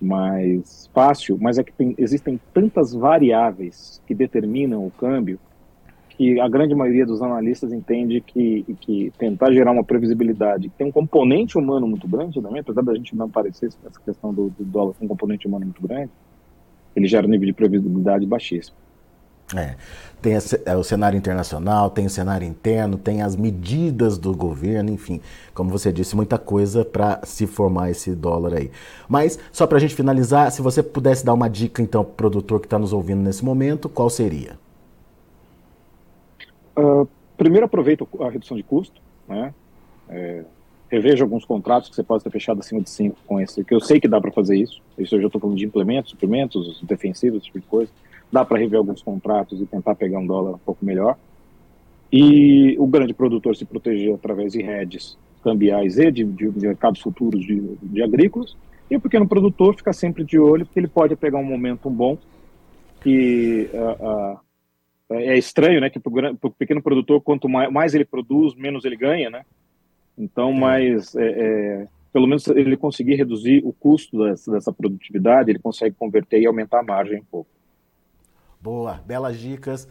mais 0.00 0.90
fácil, 0.92 1.38
mas 1.40 1.56
é 1.56 1.62
que 1.62 1.72
tem, 1.72 1.94
existem 1.96 2.38
tantas 2.52 2.92
variáveis 2.92 4.02
que 4.06 4.14
determinam 4.14 4.84
o 4.86 4.90
câmbio 4.90 5.38
que 6.08 6.38
a 6.40 6.48
grande 6.48 6.74
maioria 6.74 7.06
dos 7.06 7.22
analistas 7.22 7.72
entende 7.72 8.20
que, 8.20 8.64
que 8.80 9.12
tentar 9.18 9.52
gerar 9.52 9.72
uma 9.72 9.84
previsibilidade 9.84 10.68
que 10.68 10.76
tem 10.76 10.86
um 10.86 10.92
componente 10.92 11.56
humano 11.56 11.86
muito 11.86 12.06
grande 12.08 12.40
também, 12.40 12.60
apesar 12.60 12.82
da 12.82 12.94
gente 12.94 13.16
não 13.16 13.30
parecer 13.30 13.66
essa 13.66 14.00
questão 14.04 14.32
do, 14.32 14.50
do 14.50 14.64
dólar 14.64 14.94
com 14.94 15.04
um 15.04 15.08
componente 15.08 15.46
humano 15.46 15.66
muito 15.66 15.82
grande, 15.82 16.10
ele 16.94 17.06
gera 17.06 17.26
um 17.26 17.30
nível 17.30 17.46
de 17.46 17.52
previsibilidade 17.52 18.26
baixíssimo. 18.26 18.76
É, 19.54 19.74
tem 20.22 20.32
é, 20.32 20.74
o 20.74 20.82
cenário 20.82 21.18
internacional, 21.18 21.90
tem 21.90 22.06
o 22.06 22.10
cenário 22.10 22.46
interno, 22.46 22.96
tem 22.96 23.20
as 23.20 23.36
medidas 23.36 24.16
do 24.16 24.34
governo, 24.34 24.90
enfim, 24.90 25.20
como 25.52 25.70
você 25.70 25.92
disse, 25.92 26.16
muita 26.16 26.38
coisa 26.38 26.82
para 26.82 27.20
se 27.24 27.46
formar 27.46 27.90
esse 27.90 28.14
dólar 28.14 28.54
aí. 28.54 28.70
Mas, 29.06 29.38
só 29.52 29.66
para 29.66 29.76
a 29.76 29.80
gente 29.80 29.94
finalizar, 29.94 30.50
se 30.50 30.62
você 30.62 30.82
pudesse 30.82 31.26
dar 31.26 31.34
uma 31.34 31.48
dica, 31.48 31.82
então, 31.82 32.02
para 32.02 32.12
o 32.12 32.14
produtor 32.14 32.60
que 32.60 32.66
está 32.66 32.78
nos 32.78 32.92
ouvindo 32.92 33.20
nesse 33.20 33.44
momento, 33.44 33.86
qual 33.86 34.08
seria? 34.08 34.58
Uh, 36.76 37.06
primeiro, 37.36 37.66
aproveita 37.66 38.06
a 38.20 38.30
redução 38.30 38.56
de 38.56 38.62
custo, 38.62 39.02
né? 39.28 39.52
É, 40.08 40.42
reveja 40.90 41.22
alguns 41.22 41.44
contratos 41.44 41.90
que 41.90 41.96
você 41.96 42.02
pode 42.02 42.24
ter 42.24 42.30
fechado 42.30 42.60
acima 42.60 42.80
de 42.80 42.88
5 42.88 43.16
com 43.26 43.40
esse, 43.40 43.62
que 43.62 43.74
eu 43.74 43.80
sei 43.80 44.00
que 44.00 44.08
dá 44.08 44.18
para 44.20 44.32
fazer 44.32 44.56
isso. 44.56 44.80
Isso 44.96 45.14
eu 45.16 45.20
já 45.20 45.26
estou 45.26 45.40
falando 45.40 45.58
de 45.58 45.66
implementos, 45.66 46.12
suplementos, 46.12 46.80
defensivos, 46.82 47.38
esse 47.38 47.46
tipo 47.46 47.60
de 47.60 47.66
coisa 47.66 47.90
dá 48.34 48.44
para 48.44 48.58
rever 48.58 48.78
alguns 48.78 49.00
contratos 49.00 49.60
e 49.60 49.66
tentar 49.66 49.94
pegar 49.94 50.18
um 50.18 50.26
dólar 50.26 50.56
um 50.56 50.58
pouco 50.58 50.84
melhor. 50.84 51.16
E 52.12 52.76
o 52.80 52.86
grande 52.86 53.14
produtor 53.14 53.54
se 53.54 53.64
proteger 53.64 54.12
através 54.12 54.52
de 54.54 54.60
redes 54.60 55.16
cambiais 55.42 55.98
e 55.98 56.10
de, 56.10 56.24
de, 56.24 56.50
mercados 56.58 57.00
futuros 57.00 57.46
de, 57.46 57.76
de, 57.80 58.02
agrícolas. 58.02 58.56
E 58.90 58.96
o 58.96 59.00
pequeno 59.00 59.28
produtor 59.28 59.76
fica 59.76 59.92
sempre 59.92 60.24
de 60.24 60.36
olho, 60.36 60.66
porque 60.66 60.80
ele 60.80 60.88
pode 60.88 61.14
pegar 61.14 61.38
um 61.38 61.44
momento 61.44 61.88
bom 61.88 62.18
que 63.02 63.70
uh, 63.72 64.38
uh, 65.10 65.14
é 65.14 65.38
estranho, 65.38 65.80
né? 65.80 65.88
Que 65.88 66.00
para 66.00 66.36
o 66.42 66.50
pequeno 66.50 66.82
produtor, 66.82 67.20
quanto 67.20 67.48
mais, 67.48 67.70
mais, 67.70 67.94
ele 67.94 68.04
produz, 68.04 68.54
menos 68.56 68.84
ele 68.84 68.96
ganha, 68.96 69.30
né? 69.30 69.44
Então, 70.18 70.50
é. 70.50 70.58
mais 70.58 71.14
é, 71.14 71.26
é, 71.26 71.86
pelo 72.12 72.26
menos 72.26 72.48
ele 72.48 72.76
conseguir 72.76 73.14
reduzir 73.14 73.62
o 73.64 73.72
custo 73.72 74.24
dessa, 74.24 74.50
dessa 74.50 74.72
produtividade, 74.72 75.50
ele 75.50 75.60
consegue 75.60 75.94
converter 75.94 76.40
e 76.40 76.46
aumentar 76.46 76.80
a 76.80 76.82
margem 76.82 77.20
um 77.20 77.24
pouco. 77.24 77.53
Boa, 78.64 78.98
belas 79.04 79.36
dicas. 79.36 79.86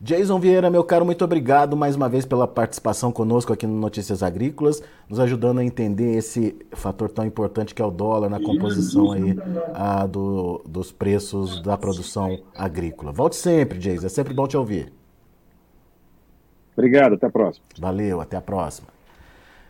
Jason 0.00 0.40
Vieira, 0.40 0.68
meu 0.68 0.82
caro, 0.82 1.04
muito 1.04 1.24
obrigado 1.24 1.76
mais 1.76 1.94
uma 1.94 2.08
vez 2.08 2.26
pela 2.26 2.48
participação 2.48 3.12
conosco 3.12 3.52
aqui 3.52 3.64
no 3.64 3.78
Notícias 3.78 4.24
Agrícolas, 4.24 4.82
nos 5.08 5.20
ajudando 5.20 5.60
a 5.60 5.64
entender 5.64 6.16
esse 6.16 6.56
fator 6.72 7.08
tão 7.08 7.24
importante 7.24 7.72
que 7.72 7.80
é 7.80 7.84
o 7.84 7.92
dólar 7.92 8.28
na 8.28 8.40
composição 8.40 9.12
aí 9.12 9.36
a, 9.72 10.04
do, 10.04 10.60
dos 10.66 10.90
preços 10.90 11.62
da 11.62 11.78
produção 11.78 12.40
agrícola. 12.56 13.12
Volte 13.12 13.36
sempre, 13.36 13.78
Jason, 13.78 14.06
é 14.06 14.08
sempre 14.08 14.34
bom 14.34 14.48
te 14.48 14.56
ouvir. 14.56 14.92
Obrigado, 16.76 17.14
até 17.14 17.26
a 17.28 17.30
próxima. 17.30 17.66
Valeu, 17.78 18.20
até 18.20 18.36
a 18.36 18.42
próxima. 18.42 18.88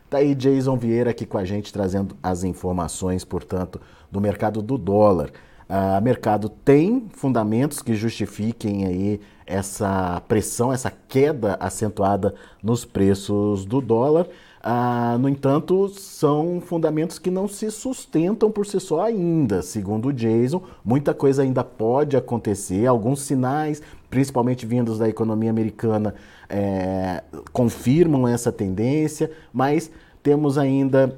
Tá 0.08 0.18
aí 0.18 0.34
Jason 0.34 0.78
Vieira 0.78 1.10
aqui 1.10 1.26
com 1.26 1.36
a 1.36 1.44
gente 1.44 1.70
trazendo 1.70 2.16
as 2.22 2.44
informações, 2.44 3.26
portanto, 3.26 3.78
do 4.10 4.22
mercado 4.22 4.62
do 4.62 4.78
dólar. 4.78 5.32
O 5.68 5.98
uh, 5.98 6.02
mercado 6.02 6.48
tem 6.48 7.08
fundamentos 7.10 7.82
que 7.82 7.94
justifiquem 7.94 8.86
aí 8.86 9.20
essa 9.46 10.22
pressão, 10.26 10.72
essa 10.72 10.90
queda 10.90 11.58
acentuada 11.60 12.34
nos 12.62 12.86
preços 12.86 13.66
do 13.66 13.78
dólar. 13.80 14.26
Uh, 14.64 15.18
no 15.18 15.28
entanto, 15.28 15.88
são 15.90 16.60
fundamentos 16.60 17.18
que 17.18 17.30
não 17.30 17.46
se 17.46 17.70
sustentam 17.70 18.50
por 18.50 18.66
si 18.66 18.80
só 18.80 19.02
ainda. 19.02 19.60
Segundo 19.60 20.08
o 20.08 20.12
Jason, 20.12 20.62
muita 20.82 21.12
coisa 21.12 21.42
ainda 21.42 21.62
pode 21.62 22.16
acontecer, 22.16 22.86
alguns 22.86 23.20
sinais, 23.20 23.82
principalmente 24.08 24.64
vindos 24.64 24.98
da 24.98 25.06
economia 25.06 25.50
americana, 25.50 26.14
é, 26.48 27.22
confirmam 27.52 28.26
essa 28.26 28.50
tendência, 28.50 29.30
mas 29.52 29.90
temos 30.22 30.56
ainda 30.56 31.14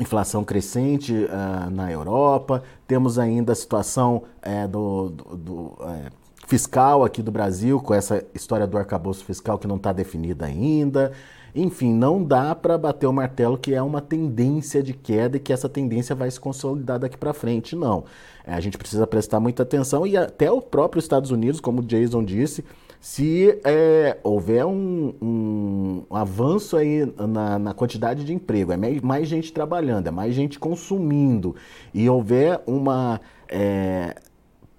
inflação 0.00 0.44
crescente 0.44 1.12
uh, 1.12 1.70
na 1.70 1.90
Europa, 1.90 2.62
temos 2.86 3.18
ainda 3.18 3.52
a 3.52 3.54
situação 3.54 4.22
é, 4.42 4.66
do, 4.66 5.10
do, 5.10 5.36
do 5.36 5.76
é, 5.80 6.10
fiscal 6.46 7.04
aqui 7.04 7.22
do 7.22 7.32
Brasil, 7.32 7.80
com 7.80 7.94
essa 7.94 8.24
história 8.34 8.66
do 8.66 8.78
arcabouço 8.78 9.24
fiscal 9.24 9.58
que 9.58 9.66
não 9.66 9.76
está 9.76 9.92
definida 9.92 10.46
ainda. 10.46 11.12
Enfim, 11.54 11.92
não 11.94 12.22
dá 12.22 12.54
para 12.54 12.76
bater 12.76 13.06
o 13.06 13.12
martelo 13.12 13.56
que 13.56 13.74
é 13.74 13.80
uma 13.80 14.02
tendência 14.02 14.82
de 14.82 14.92
queda 14.92 15.38
e 15.38 15.40
que 15.40 15.52
essa 15.52 15.70
tendência 15.70 16.14
vai 16.14 16.30
se 16.30 16.38
consolidar 16.38 16.98
daqui 16.98 17.16
para 17.16 17.32
frente, 17.32 17.74
não. 17.74 18.04
É, 18.46 18.52
a 18.52 18.60
gente 18.60 18.76
precisa 18.76 19.06
prestar 19.06 19.40
muita 19.40 19.62
atenção 19.62 20.06
e 20.06 20.16
até 20.16 20.50
o 20.50 20.60
próprio 20.60 21.00
Estados 21.00 21.30
Unidos, 21.30 21.58
como 21.58 21.80
o 21.80 21.84
Jason 21.84 22.22
disse, 22.22 22.62
se 23.06 23.60
é, 23.62 24.18
houver 24.24 24.66
um, 24.66 25.14
um, 25.22 26.04
avanço 26.10 26.76
aí 26.76 27.06
na, 27.16 27.56
na, 27.56 27.72
quantidade 27.72 28.24
de 28.24 28.34
emprego, 28.34 28.72
é 28.72 28.76
mais, 28.76 29.00
mais, 29.00 29.28
gente 29.28 29.52
trabalhando, 29.52 30.08
é 30.08 30.10
mais 30.10 30.34
gente 30.34 30.58
consumindo, 30.58 31.54
e 31.94 32.10
houver 32.10 32.60
uma 32.66 33.20
é, 33.48 34.16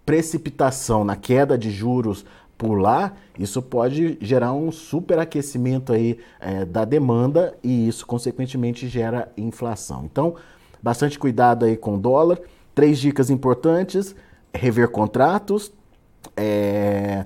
precipitação 0.06 1.06
na 1.06 1.16
queda 1.16 1.58
de 1.58 1.72
juros 1.72 2.26
por 2.58 2.76
lá, 2.76 3.14
isso 3.40 3.62
pode 3.62 4.18
gerar 4.20 4.52
um 4.52 4.74
superaquecimento 4.74 5.94
aí 5.94 6.20
é, 6.42 6.66
da 6.66 6.84
demanda 6.84 7.58
e 7.64 7.88
isso 7.88 8.06
consequentemente 8.06 8.90
gera 8.90 9.32
inflação. 9.38 10.04
Então, 10.04 10.36
bastante 10.84 11.18
cuidado 11.18 11.64
aí 11.64 11.78
com 11.78 11.96
o 11.96 11.98
dólar. 11.98 12.42
Três 12.76 13.00
dicas 13.00 13.30
importantes: 13.30 14.14
rever 14.54 14.90
contratos, 14.90 15.72
é, 16.36 17.26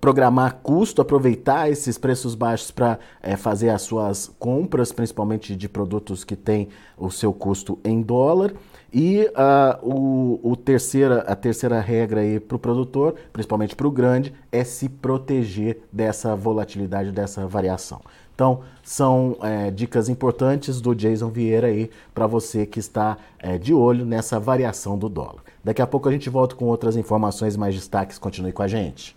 programar 0.00 0.60
custo, 0.62 1.02
aproveitar 1.02 1.70
esses 1.70 1.98
preços 1.98 2.34
baixos 2.34 2.70
para 2.70 2.98
é, 3.22 3.36
fazer 3.36 3.70
as 3.70 3.82
suas 3.82 4.32
compras, 4.38 4.92
principalmente 4.92 5.54
de 5.54 5.68
produtos 5.68 6.24
que 6.24 6.36
têm 6.36 6.68
o 6.96 7.10
seu 7.10 7.32
custo 7.32 7.78
em 7.84 8.02
dólar. 8.02 8.52
E 8.92 9.28
uh, 9.30 9.78
o, 9.82 10.52
o, 10.52 10.56
terceira, 10.56 11.20
a 11.22 11.34
terceira 11.34 11.80
regra 11.80 12.20
para 12.46 12.54
o 12.56 12.60
produtor, 12.60 13.16
principalmente 13.32 13.74
para 13.74 13.88
o 13.88 13.90
grande, 13.90 14.32
é 14.52 14.62
se 14.62 14.88
proteger 14.88 15.80
dessa 15.92 16.36
volatilidade, 16.36 17.10
dessa 17.10 17.44
variação. 17.44 18.00
Então, 18.34 18.60
são 18.82 19.36
é, 19.42 19.70
dicas 19.70 20.08
importantes 20.08 20.80
do 20.80 20.94
Jason 20.94 21.28
Vieira 21.28 21.68
aí 21.68 21.90
para 22.12 22.26
você 22.26 22.66
que 22.66 22.80
está 22.80 23.16
é, 23.38 23.58
de 23.58 23.72
olho 23.72 24.04
nessa 24.04 24.40
variação 24.40 24.98
do 24.98 25.08
dólar. 25.08 25.42
Daqui 25.62 25.80
a 25.80 25.86
pouco 25.86 26.08
a 26.08 26.12
gente 26.12 26.28
volta 26.28 26.54
com 26.54 26.66
outras 26.66 26.96
informações 26.96 27.56
mais 27.56 27.74
destaques. 27.74 28.18
Continue 28.18 28.52
com 28.52 28.62
a 28.62 28.68
gente. 28.68 29.16